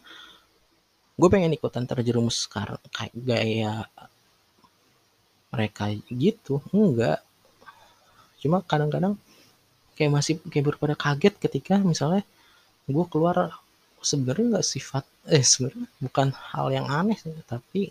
[1.16, 2.44] gue pengen ikutan terjerumus
[2.92, 3.88] kayak gaya
[5.48, 6.60] mereka gitu.
[6.76, 7.24] Enggak.
[8.40, 9.16] Cuma kadang-kadang
[9.96, 12.20] kayak masih kayak baru pada kaget ketika misalnya
[12.84, 13.56] gue keluar
[14.04, 17.90] sebenarnya nggak sifat eh sebenarnya bukan hal yang aneh sih tapi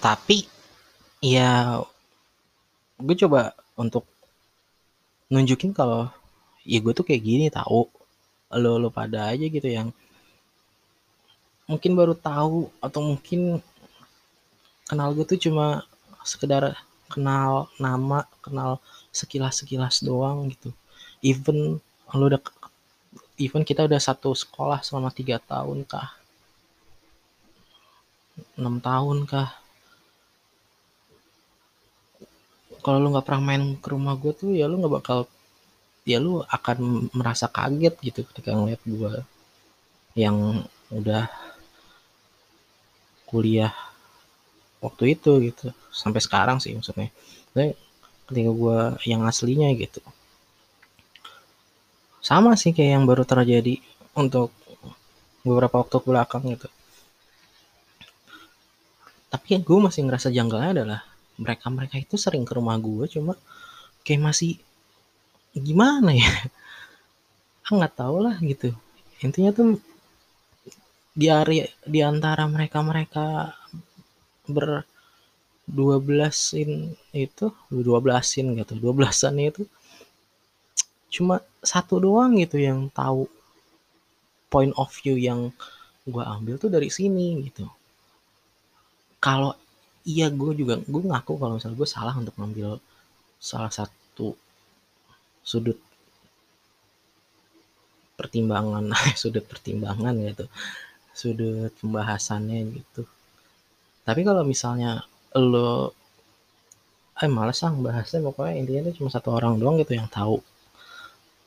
[0.00, 0.48] tapi
[1.20, 1.78] ya
[2.96, 4.08] gue coba untuk
[5.28, 6.08] nunjukin kalau
[6.64, 7.86] ya gue tuh kayak gini tahu.
[8.56, 9.92] Lo lo pada aja gitu yang
[11.66, 13.58] mungkin baru tahu atau mungkin
[14.86, 15.82] kenal gue tuh cuma
[16.22, 16.78] sekedar
[17.10, 18.78] kenal nama kenal
[19.10, 20.70] sekilas sekilas doang gitu.
[21.22, 21.82] Even
[22.14, 22.42] lo udah
[23.36, 26.14] even kita udah satu sekolah selama tiga tahun kah?
[28.54, 29.50] Enam tahun kah?
[32.84, 35.26] Kalau lu nggak pernah main ke rumah gue tuh ya lu nggak bakal
[36.06, 39.12] ya lu akan merasa kaget gitu ketika ngeliat gue
[40.14, 40.62] yang
[40.94, 41.26] udah
[43.26, 43.74] kuliah
[44.80, 45.74] waktu itu gitu.
[45.90, 47.10] Sampai sekarang sih maksudnya.
[47.52, 47.74] Tapi
[48.30, 50.02] ketika gue yang aslinya gitu.
[52.22, 53.78] Sama sih kayak yang baru terjadi
[54.18, 54.50] untuk
[55.46, 56.66] beberapa waktu belakang gitu.
[59.30, 61.00] Tapi gue masih ngerasa janggalnya adalah
[61.36, 63.36] mereka mereka itu sering ke rumah gue cuma
[64.02, 64.58] kayak masih
[65.54, 66.30] gimana ya?
[67.70, 68.74] Nggak tahu lah gitu.
[69.22, 69.78] Intinya tuh
[71.18, 73.26] di area di antara mereka mereka
[74.54, 74.84] ber
[75.66, 76.70] dua belasin
[77.10, 79.62] itu dua belasin gitu dua belasan itu
[81.14, 83.26] cuma satu doang gitu yang tahu
[84.52, 85.50] point of view yang
[86.06, 87.66] gue ambil tuh dari sini gitu.
[89.18, 89.52] Kalau
[90.06, 92.78] iya gue juga gue ngaku kalau misalnya gue salah untuk ngambil
[93.42, 94.38] salah satu
[95.42, 95.78] sudut
[98.18, 100.46] pertimbangan sudut pertimbangan gitu
[101.16, 103.02] sudut pembahasannya gitu.
[104.04, 105.00] Tapi kalau misalnya
[105.32, 105.96] lo
[107.16, 110.44] eh males ah bahasnya pokoknya intinya itu cuma satu orang doang gitu yang tahu.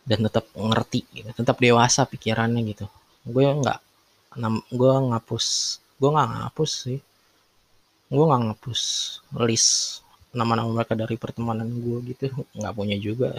[0.10, 2.89] Dan tetap ngerti gitu tetap dewasa pikirannya gitu.
[3.29, 3.79] Gue nggak
[4.73, 5.45] gue ngapus
[6.01, 6.99] gue nggak ngapus sih.
[8.10, 8.82] Gue nggak ngapus
[9.45, 10.01] list
[10.34, 12.34] nama-nama mereka dari pertemanan gue gitu.
[12.58, 13.38] Nggak punya juga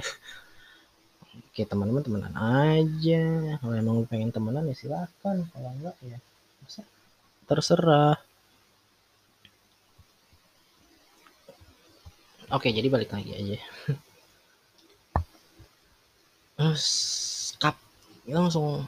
[1.40, 3.24] Oke teman-teman temenan aja.
[3.61, 5.48] Kalau emang lu pengen temenan ya silakan.
[5.48, 6.18] Kalau enggak ya
[7.48, 8.14] terserah.
[12.50, 13.59] Oke jadi balik lagi aja.
[17.62, 17.76] Kap
[18.29, 18.85] langsung.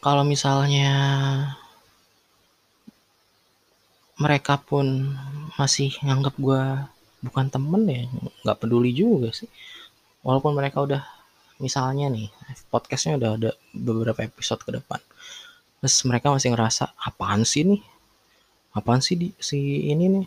[0.00, 0.92] Kalau misalnya
[4.20, 5.16] mereka pun
[5.56, 6.64] masih nganggap gue
[7.20, 8.08] bukan temen ya
[8.44, 9.48] nggak peduli juga sih.
[10.24, 11.02] Walaupun mereka udah
[11.60, 12.32] misalnya nih
[12.72, 15.00] podcastnya udah ada beberapa episode ke depan.
[15.80, 17.80] Terus mereka masih ngerasa apaan sih nih?
[18.76, 20.26] Apaan sih di si ini nih?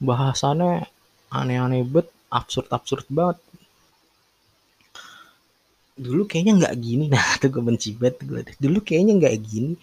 [0.00, 0.88] Bahasannya
[1.32, 3.38] aneh-aneh bet absurd-absurd banget.
[6.00, 7.04] Dulu kayaknya nggak gini.
[7.12, 9.76] Nah tuh gue benci banget gue dulu kayaknya nggak gini.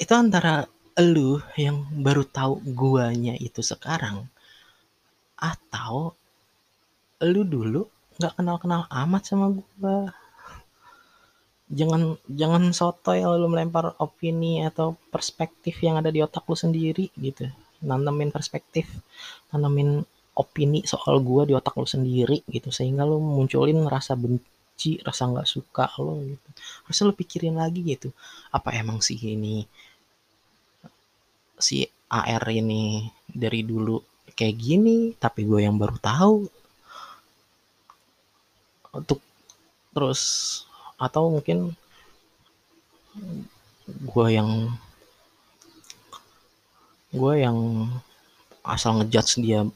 [0.00, 0.64] Itu antara
[0.98, 4.26] lu yang baru tahu guanya itu sekarang
[5.38, 6.12] atau
[7.22, 7.86] lu dulu
[8.18, 10.12] nggak kenal-kenal amat sama gua?
[11.70, 17.46] Jangan jangan sotoy lu melempar opini atau perspektif yang ada di otak lu sendiri gitu.
[17.80, 18.90] Nanemin perspektif
[19.54, 20.02] nanemin
[20.34, 25.48] opini soal gua di otak lu sendiri gitu sehingga lu munculin rasa benci rasa nggak
[25.48, 26.48] suka lo gitu.
[26.84, 28.10] Harusnya lu pikirin lagi gitu
[28.50, 29.64] apa emang sih ini
[31.62, 34.00] si AR ini dari dulu
[34.34, 36.36] kayak gini tapi gue yang baru tahu.
[38.90, 39.20] Untuk
[39.94, 40.22] terus
[40.98, 41.72] atau mungkin
[43.90, 44.70] gue yang
[47.10, 47.90] gue yang
[48.62, 49.66] asal ngejudge dia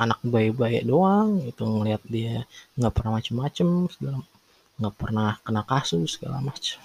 [0.00, 4.18] anak baik-baik doang itu ngelihat dia nggak pernah macem-macem segala
[4.80, 6.80] nggak pernah kena kasus segala macam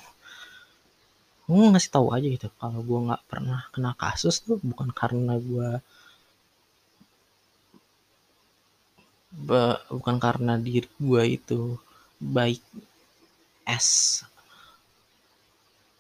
[1.50, 5.70] gue ngasih tahu aja gitu kalau gue nggak pernah kena kasus tuh bukan karena gue
[9.98, 11.62] bukan karena diri gue itu
[12.22, 12.62] baik
[13.76, 13.90] es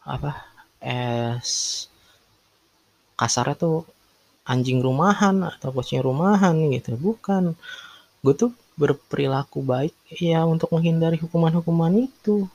[0.05, 0.31] apa
[0.81, 1.51] es
[3.19, 3.77] kasarnya tuh
[4.51, 7.53] anjing rumahan atau kucing rumahan gitu bukan.
[8.23, 12.49] Gue tuh berperilaku baik ya untuk menghindari hukuman-hukuman itu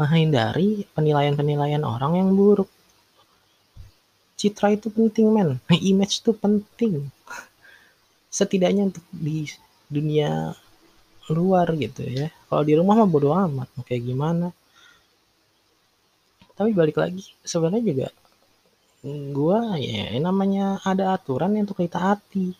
[0.00, 2.72] menghindari penilaian-penilaian orang yang buruk.
[4.40, 5.60] Citra itu penting, men.
[5.92, 7.12] Image itu penting.
[8.32, 9.44] Setidaknya untuk di
[9.92, 10.56] dunia
[11.28, 12.32] luar gitu ya.
[12.48, 14.48] Kalau di rumah mah bodo amat, mau kayak gimana.
[16.60, 18.08] tapi balik lagi sebenarnya juga
[19.32, 22.52] gue ya namanya ada aturan yang untuk ditaati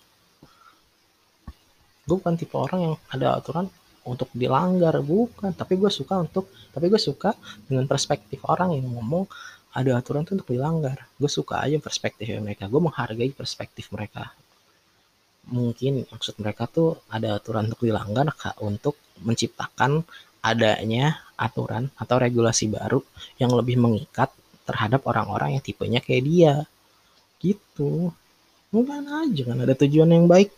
[2.08, 3.68] gue bukan tipe orang yang ada aturan
[4.06, 5.52] untuk dilanggar bukan.
[5.52, 7.34] Tapi gue suka untuk tapi gue suka
[7.66, 9.26] dengan perspektif orang yang ngomong
[9.70, 11.06] ada aturan itu untuk dilanggar.
[11.18, 12.66] Gue suka aja perspektif mereka.
[12.66, 14.34] Gue menghargai perspektif mereka.
[15.50, 18.28] Mungkin maksud mereka tuh ada aturan untuk dilanggar
[18.62, 20.02] untuk menciptakan
[20.40, 23.00] adanya aturan atau regulasi baru
[23.40, 24.32] yang lebih mengikat
[24.64, 26.54] terhadap orang-orang yang tipenya kayak dia.
[27.40, 28.12] Gitu.
[28.70, 30.54] Mungkin aja kan ada tujuan yang baik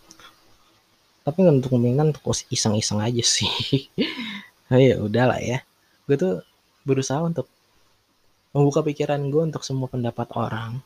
[1.22, 3.50] tapi untuk membingungkan untuk iseng-iseng aja sih.
[4.72, 5.60] Oh, ya udahlah ya.
[6.08, 6.40] Gue tuh
[6.88, 7.44] berusaha untuk
[8.56, 10.80] membuka pikiran gue untuk semua pendapat orang.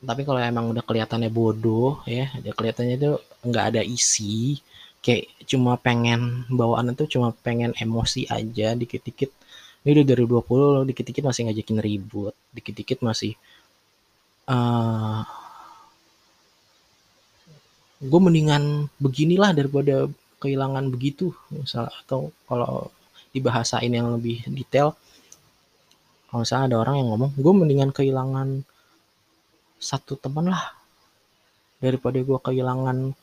[0.00, 4.64] Tapi kalau emang udah kelihatannya bodoh ya dia kelihatannya itu nggak ada isi
[5.04, 9.28] kayak cuma pengen bawaan itu cuma pengen emosi aja dikit-dikit.
[9.84, 13.36] Ini udah dari 20 dikit-dikit masih ngajakin ribut dikit-dikit masih
[14.48, 15.20] uh,
[18.02, 20.10] gue mendingan beginilah daripada
[20.42, 22.90] kehilangan begitu misal atau kalau
[23.30, 24.98] dibahasain yang lebih detail.
[26.26, 28.66] Kalau misalnya ada orang yang ngomong gue mendingan kehilangan
[29.78, 30.74] satu teman lah
[31.78, 33.14] daripada gue kehilangan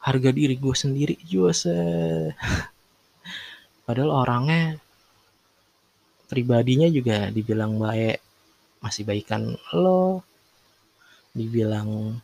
[0.00, 1.20] harga diri gue sendiri.
[1.28, 1.52] Juga
[3.84, 4.80] padahal orangnya
[6.32, 8.16] pribadinya juga dibilang baik
[8.80, 10.24] masih baikan lo.
[11.32, 12.20] Dibilang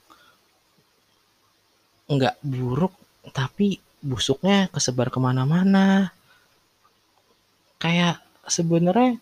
[2.08, 2.94] nggak buruk
[3.36, 6.08] tapi busuknya kesebar ke mana-mana
[7.82, 9.20] kayak sebenarnya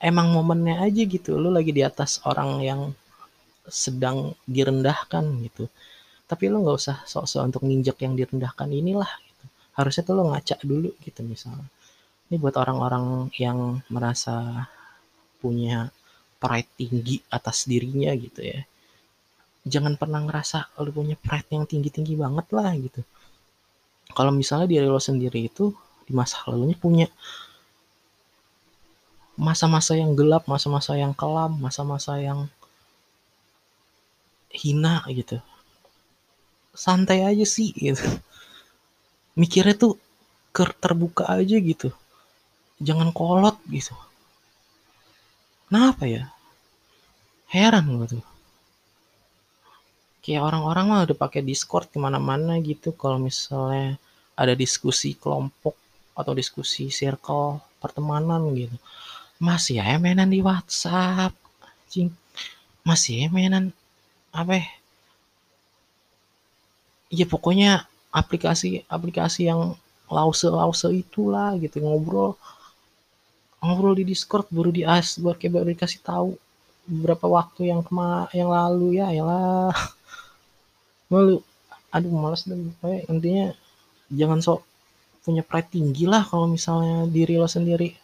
[0.00, 2.80] emang momennya aja gitu lo lagi di atas orang yang
[3.66, 5.66] sedang direndahkan gitu
[6.30, 9.44] tapi lo nggak usah sok-sok untuk nginjek yang direndahkan inilah gitu.
[9.74, 11.66] harusnya tuh lo ngaca dulu gitu misalnya
[12.26, 14.66] ini buat orang-orang yang merasa
[15.38, 15.94] punya
[16.42, 18.66] pride tinggi atas dirinya gitu ya.
[19.66, 23.02] Jangan pernah ngerasa lo punya pride yang tinggi-tinggi banget lah gitu.
[24.14, 25.74] Kalau misalnya diri lo sendiri itu
[26.06, 27.06] di masa lalunya punya
[29.36, 32.46] masa-masa yang gelap, masa-masa yang kelam, masa-masa yang
[34.54, 35.42] hina gitu.
[36.72, 38.06] Santai aja sih gitu.
[39.34, 39.98] Mikirnya tuh
[40.64, 41.92] terbuka aja gitu
[42.80, 43.92] jangan kolot gitu
[45.68, 46.24] kenapa ya
[47.52, 48.24] heran gue tuh
[50.26, 52.90] kayak orang-orang mah udah pakai discord ke mana-mana gitu.
[52.98, 53.94] Kalau misalnya
[54.34, 55.78] ada diskusi kelompok
[56.18, 58.74] atau diskusi circle pertemanan gitu.
[59.38, 61.30] Masih ya mainan di WhatsApp
[61.86, 62.10] cing
[62.82, 63.70] masih ya mainan
[64.34, 64.66] apa ya?
[67.22, 69.78] ya pokoknya aplikasi-aplikasi yang
[70.10, 72.34] lause-lause itulah gitu ngobrol.
[73.62, 76.34] Ngobrol di Discord baru di as baru kayak baru dikasih tahu
[76.86, 79.70] beberapa waktu yang kema yang lalu ya lah
[81.12, 81.42] malu
[81.94, 83.46] aduh males deh pokoknya intinya
[84.10, 84.60] jangan sok
[85.22, 87.94] punya pride tinggi lah kalau misalnya diri lo sendiri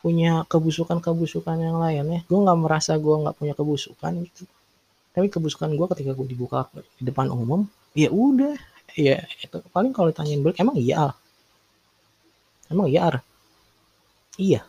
[0.00, 4.44] punya kebusukan-kebusukan yang lain ya gue nggak merasa gue nggak punya kebusukan gitu
[5.16, 6.68] tapi kebusukan gue ketika gue dibuka
[7.00, 7.64] di depan umum
[7.96, 8.54] ya udah
[8.96, 11.16] ya itu paling kalau ditanyain balik emang iya
[12.68, 13.20] emang iya
[14.36, 14.68] Iya.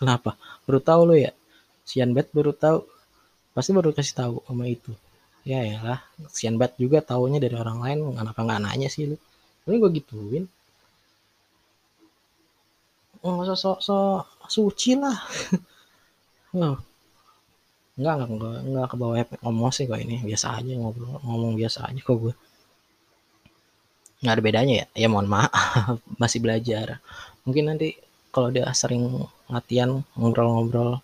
[0.00, 0.40] Kenapa?
[0.64, 1.32] Baru tahu lo ya?
[1.84, 2.84] Sian Bet baru tahu.
[3.52, 4.92] Pasti baru kasih tahu sama itu.
[5.50, 6.00] Ya ya lah.
[6.36, 7.98] Sian Bet juga taunya dari orang lain.
[8.18, 9.16] Kenapa nggak nanya sih lu?
[9.66, 10.44] Ini gue gituin.
[13.26, 13.96] Oh, so, so, so
[14.54, 15.16] suci lah.
[16.62, 16.76] oh.
[17.96, 19.16] Enggak, enggak, enggak, enggak ke bawah
[19.50, 20.16] emosi kok ini.
[20.28, 22.34] Biasa aja ngobrol, ngomong biasa aja kok gue.
[24.20, 24.86] Nggak ada bedanya ya?
[25.02, 25.50] Ya mohon maaf,
[26.22, 26.86] masih belajar.
[27.44, 27.88] Mungkin nanti
[28.34, 29.02] kalau dia sering
[29.48, 31.00] latihan ngobrol-ngobrol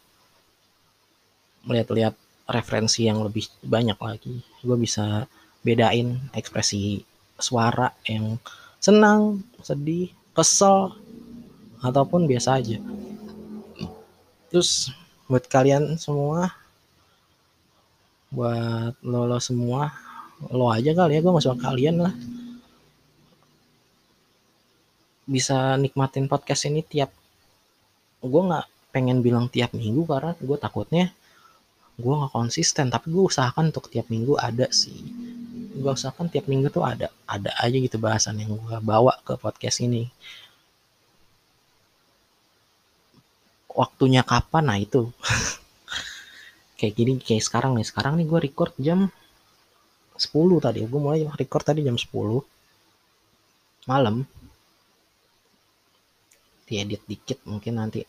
[1.67, 2.15] melihat-lihat
[2.49, 4.43] referensi yang lebih banyak lagi.
[4.63, 5.27] Gue bisa
[5.63, 7.03] bedain ekspresi
[7.39, 8.39] suara yang
[8.83, 10.95] senang sedih kesel
[11.83, 12.79] ataupun biasa aja.
[14.51, 14.91] Terus
[15.31, 16.53] buat kalian semua
[18.33, 19.93] buat lo, lo semua
[20.49, 22.15] lo aja kali ya gue masuk kalian lah.
[25.29, 27.15] Bisa nikmatin podcast ini tiap
[28.23, 31.11] gue nggak pengen bilang tiap minggu karena gue takutnya
[32.03, 34.99] gue nggak konsisten tapi gue usahakan untuk tiap minggu ada sih.
[35.79, 39.79] Gue usahakan tiap minggu tuh ada ada aja gitu bahasan yang gue bawa ke podcast
[39.87, 40.11] ini.
[43.71, 44.65] Waktunya kapan?
[44.69, 45.09] Nah itu.
[46.83, 47.87] Kayak gini kayak sekarang nih.
[47.87, 49.07] Sekarang nih gue record jam
[50.19, 50.83] 10 tadi.
[50.83, 52.11] Gue mulai record tadi jam 10
[53.87, 54.27] malam.
[56.67, 58.03] Diedit dikit mungkin nanti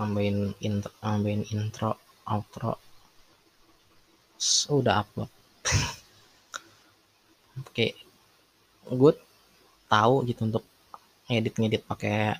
[0.00, 2.89] nambahin intro, nambahin intro outro
[4.72, 5.30] udah upload.
[7.60, 7.92] Oke.
[8.88, 9.12] Gue
[9.86, 10.64] tahu gitu untuk
[11.28, 12.34] ngedit ngedit pakai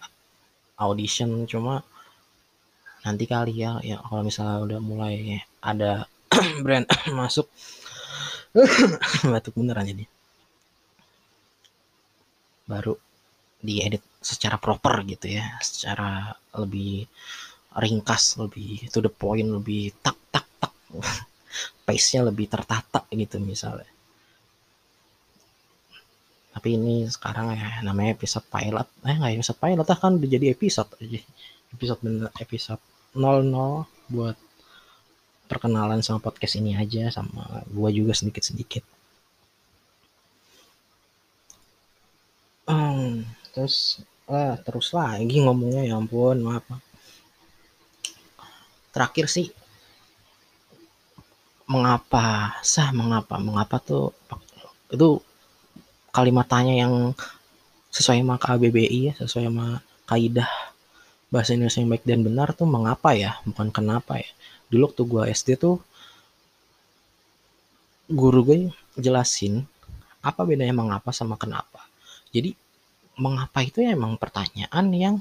[0.80, 1.84] audition cuma
[3.04, 6.08] nanti kali ya ya kalau misalnya udah mulai ada
[6.64, 6.88] brand
[7.20, 7.46] masuk.
[9.32, 10.04] Batuk beneran jadi.
[12.64, 12.96] Baru
[13.60, 17.04] diedit secara proper gitu ya secara lebih
[17.76, 20.72] ringkas lebih to the point lebih tak tak tak
[21.90, 23.90] pace-nya lebih tertata gitu misalnya.
[26.54, 28.86] Tapi ini sekarang ya namanya episode pilot.
[29.02, 30.86] Eh nggak episode pilot lah kan udah jadi episode.
[31.02, 31.18] Aja
[31.74, 32.02] episode
[32.38, 32.82] episode
[33.18, 34.38] 00 buat
[35.50, 38.86] perkenalan sama podcast ini aja sama gua juga sedikit-sedikit.
[42.70, 43.98] Hmm, terus
[44.30, 46.62] ah, terus lagi ngomongnya ya ampun maaf.
[48.94, 49.50] Terakhir sih
[51.70, 54.10] mengapa sah mengapa mengapa tuh
[54.90, 55.22] itu
[56.10, 57.14] kalimat tanya yang
[57.94, 59.78] sesuai sama KBBI ya sesuai sama
[60.10, 60.50] kaidah
[61.30, 64.30] bahasa Indonesia yang baik dan benar tuh mengapa ya bukan kenapa ya.
[64.66, 65.78] Dulu tuh gue SD tuh
[68.10, 68.58] guru gue
[68.98, 69.62] jelasin
[70.20, 71.86] apa bedanya mengapa sama kenapa.
[72.34, 72.58] Jadi
[73.14, 75.16] mengapa itu ya emang pertanyaan yang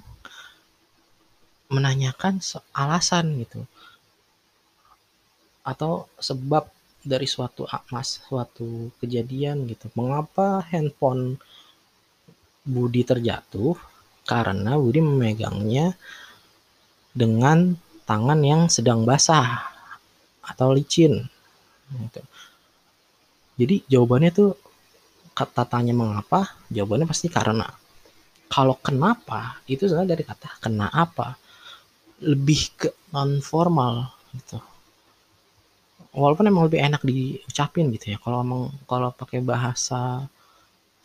[1.70, 2.42] menanyakan
[2.74, 3.70] alasan gitu
[5.64, 6.68] atau sebab
[7.00, 9.88] dari suatu mas suatu kejadian gitu.
[9.96, 11.40] Mengapa handphone
[12.68, 13.76] Budi terjatuh?
[14.28, 15.96] Karena Budi memegangnya
[17.16, 17.74] dengan
[18.06, 19.66] tangan yang sedang basah
[20.46, 21.26] atau licin
[21.90, 22.22] gitu.
[23.58, 24.52] jadi jawabannya tuh
[25.34, 27.66] kata tanya mengapa jawabannya pasti karena.
[28.50, 31.38] Kalau kenapa itu sebenarnya dari kata kena apa?
[32.22, 34.58] Lebih ke non formal gitu
[36.14, 38.18] walaupun emang lebih enak diucapin gitu ya.
[38.22, 40.26] Kalau emang kalau pakai bahasa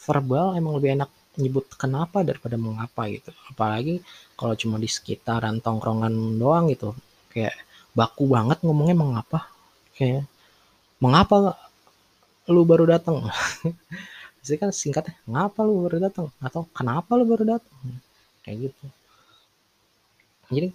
[0.04, 3.30] verbal emang lebih enak nyebut kenapa daripada mengapa gitu.
[3.50, 4.00] Apalagi
[4.38, 6.94] kalau cuma di sekitaran tongkrongan doang gitu.
[7.32, 7.56] Kayak
[7.94, 9.46] baku banget ngomongnya mengapa
[9.94, 10.26] kayak
[10.98, 11.54] mengapa
[12.50, 13.24] lu baru datang
[14.44, 17.76] sih kan singkatnya ngapa lu baru datang atau kenapa lu baru datang
[18.44, 18.86] kayak gitu.
[20.52, 20.68] Jadi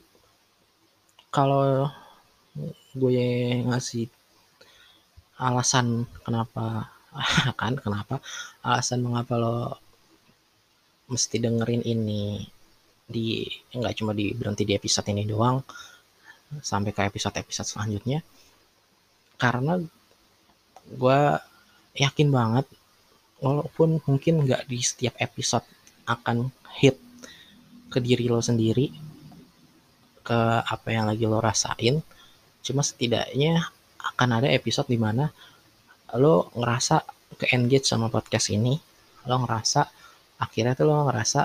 [1.29, 1.91] kalau
[2.97, 3.27] gue
[3.69, 4.09] ngasih
[5.39, 6.91] alasan kenapa
[7.59, 8.21] kan kenapa
[8.61, 9.57] alasan mengapa lo
[11.09, 12.45] mesti dengerin ini
[13.09, 13.41] di
[13.73, 15.57] nggak cuma di berhenti di episode ini doang
[16.61, 18.21] sampai ke episode-episode selanjutnya.
[19.37, 19.77] Karena
[20.89, 21.19] gue
[21.97, 22.65] yakin banget
[23.41, 25.65] walaupun mungkin nggak di setiap episode
[26.09, 26.97] akan hit
[27.89, 28.89] ke diri lo sendiri
[30.25, 32.01] ke apa yang lagi lo rasain
[32.61, 33.65] cuma setidaknya
[33.99, 35.27] akan ada episode di mana
[36.15, 37.03] lo ngerasa
[37.39, 38.73] ke engage sama podcast ini
[39.27, 39.81] lo ngerasa
[40.39, 41.41] akhirnya tuh lo ngerasa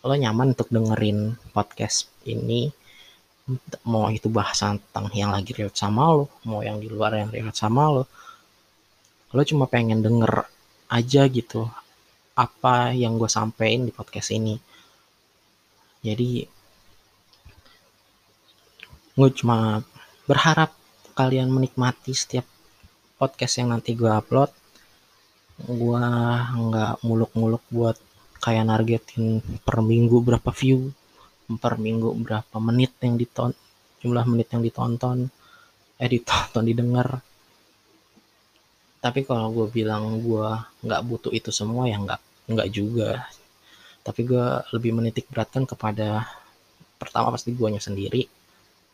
[0.00, 2.72] lo nyaman untuk dengerin podcast ini.
[3.84, 7.58] Mau itu bahasa tentang yang lagi relate sama lo mau yang di luar yang relate
[7.58, 8.04] sama lo.
[9.34, 10.46] Lo cuma pengen denger
[10.90, 11.68] aja gitu
[12.34, 14.56] apa yang gue sampein di podcast ini.
[16.00, 16.48] Jadi
[19.20, 19.84] gue cuma
[20.24, 20.72] berharap
[21.20, 22.48] kalian menikmati setiap
[23.20, 24.48] podcast yang nanti gue upload
[25.60, 26.04] gue
[26.56, 28.00] nggak muluk-muluk buat
[28.40, 30.88] kayak nargetin per minggu berapa view
[31.60, 33.52] per minggu berapa menit yang diton
[34.00, 35.28] jumlah menit yang ditonton
[36.00, 37.20] eh ditonton didengar.
[39.04, 40.48] Tapi kalau gue bilang gue
[40.80, 43.28] nggak butuh itu semua ya nggak nggak juga.
[44.00, 46.24] Tapi gue lebih menitik beratkan kepada
[46.96, 48.39] pertama pasti guanya sendiri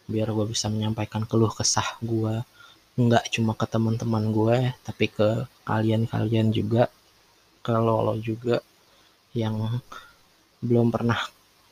[0.06, 2.42] biar gue bisa menyampaikan keluh kesah gue
[2.96, 6.88] nggak cuma ke teman-teman gue tapi ke kalian-kalian juga
[7.66, 8.62] ke lo, lo juga
[9.34, 9.82] yang
[10.62, 11.18] belum pernah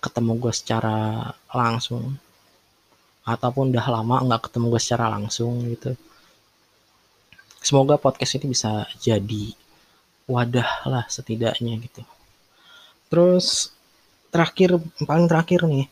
[0.02, 2.18] ketemu gue secara langsung.
[3.24, 5.96] Ataupun udah lama nggak ketemu gue secara langsung gitu.
[7.64, 9.56] Semoga podcast ini bisa jadi
[10.28, 12.02] wadah lah setidaknya gitu.
[13.08, 13.72] Terus
[14.28, 14.76] terakhir
[15.06, 15.86] paling terakhir nih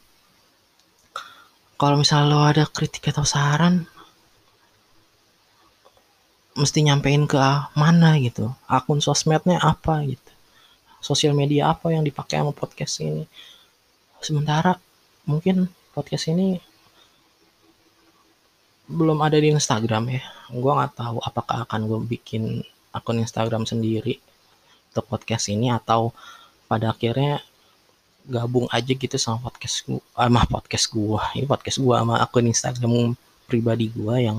[1.82, 3.90] kalau misalnya lo ada kritik atau saran
[6.54, 7.42] mesti nyampein ke
[7.74, 8.54] mana gitu?
[8.70, 10.30] Akun sosmednya apa gitu?
[11.02, 13.26] Sosial media apa yang dipakai sama podcast ini?
[14.22, 14.78] Sementara
[15.26, 16.62] mungkin podcast ini
[18.86, 20.22] belum ada di Instagram ya.
[20.54, 22.62] Gue nggak tahu apakah akan gue bikin
[22.94, 24.22] akun Instagram sendiri
[24.94, 26.14] untuk podcast ini atau
[26.70, 27.42] pada akhirnya
[28.26, 33.18] gabung aja gitu sama podcast gua sama podcast gua ini podcast gua sama akun Instagram
[33.46, 34.38] pribadi gua yang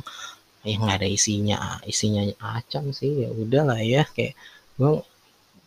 [0.63, 4.39] yang ada isinya isinya acam sih ya udah lah ya kayak
[4.79, 5.03] gua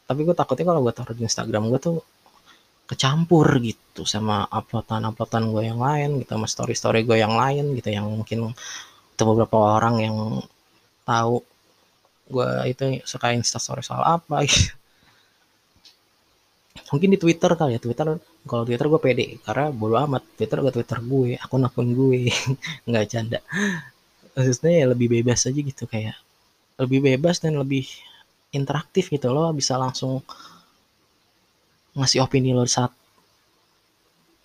[0.06, 1.98] tapi gue takutnya kalau gue taruh di Instagram gue tuh
[2.86, 8.06] kecampur gitu sama uploadan-uploadan gue yang lain gitu sama story-story gue yang lain gitu yang
[8.06, 10.16] mungkin itu beberapa orang yang
[11.02, 11.42] tahu
[12.30, 14.70] gue itu suka instastory soal apa gitu.
[16.92, 18.06] Mungkin di Twitter kali ya Twitter.
[18.46, 20.22] Kalau Twitter gue pede karena bodo amat.
[20.38, 22.30] Twitter gue Twitter gue akun-akun gue.
[22.88, 23.38] Nggak canda.
[24.36, 26.16] Maksudnya ya lebih bebas aja gitu kayak
[26.76, 27.88] lebih bebas dan lebih
[28.52, 29.50] interaktif gitu loh.
[29.56, 30.22] Bisa langsung
[31.96, 32.92] ngasih opini lo saat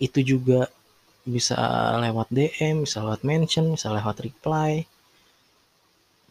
[0.00, 0.68] itu juga.
[1.22, 1.54] Bisa
[2.02, 4.82] lewat DM, bisa lewat mention, bisa lewat reply.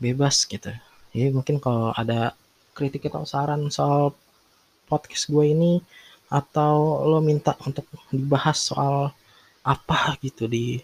[0.01, 0.67] Bebas gitu.
[1.15, 2.35] Jadi mungkin kalau ada
[2.75, 4.15] kritik atau saran soal
[4.91, 5.73] podcast gue ini
[6.27, 8.95] atau lo minta untuk dibahas soal
[9.63, 10.83] apa gitu di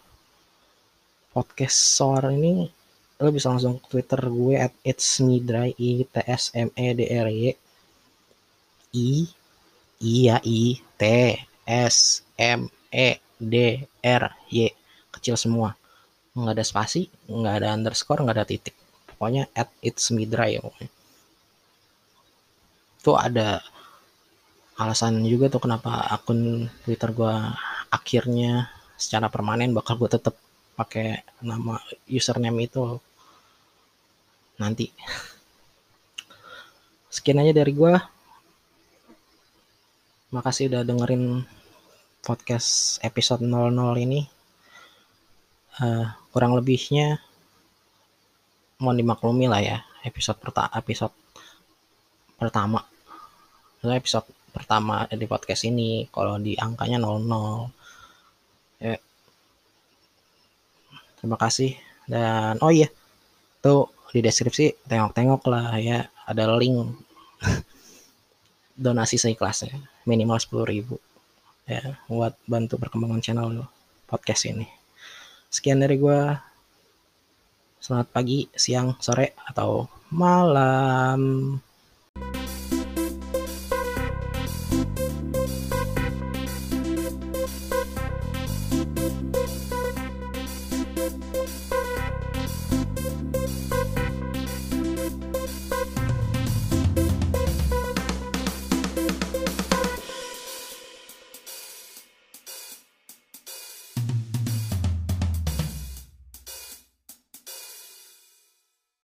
[1.36, 2.72] podcast soal ini
[3.20, 7.02] lo bisa langsung Twitter gue at it's me dry i t s m e d
[7.12, 7.52] r y
[8.96, 9.10] i
[10.00, 10.62] iya i
[11.00, 11.04] t
[11.68, 11.98] s
[12.40, 12.62] m
[12.94, 13.10] e
[13.52, 13.54] d
[14.06, 14.72] r y
[15.12, 15.76] kecil semua.
[16.38, 18.76] Nggak ada spasi nggak ada underscore nggak ada titik.
[19.10, 20.64] Pokoknya at it's me dry ya
[23.08, 23.64] itu ada
[24.78, 27.34] alasan juga tuh kenapa akun Twitter gue
[27.90, 30.38] akhirnya secara permanen bakal gue tetap
[30.78, 33.02] pakai nama username itu
[34.62, 34.94] nanti.
[37.14, 37.94] Sekian aja dari gue
[40.30, 41.42] makasih udah dengerin
[42.22, 44.22] podcast episode 00 ini.
[45.78, 47.22] Uh, kurang lebihnya
[48.82, 51.14] mohon dimaklumi lah ya episode pertama episode
[52.38, 52.86] pertama.
[53.82, 58.98] Episode pertama di podcast ini kalau di angkanya 00 ya.
[61.22, 61.78] Terima kasih.
[62.10, 62.90] Dan oh iya
[63.62, 66.10] tuh di deskripsi tengok-tengok lah ya.
[66.26, 66.98] Ada link
[68.86, 69.78] donasi seikhlasnya
[70.10, 70.98] minimal 10 ribu.
[71.70, 73.70] Ya buat bantu perkembangan channel
[74.10, 74.66] podcast ini.
[75.54, 76.20] Sekian dari gue
[77.78, 81.56] selamat pagi siang sore atau malam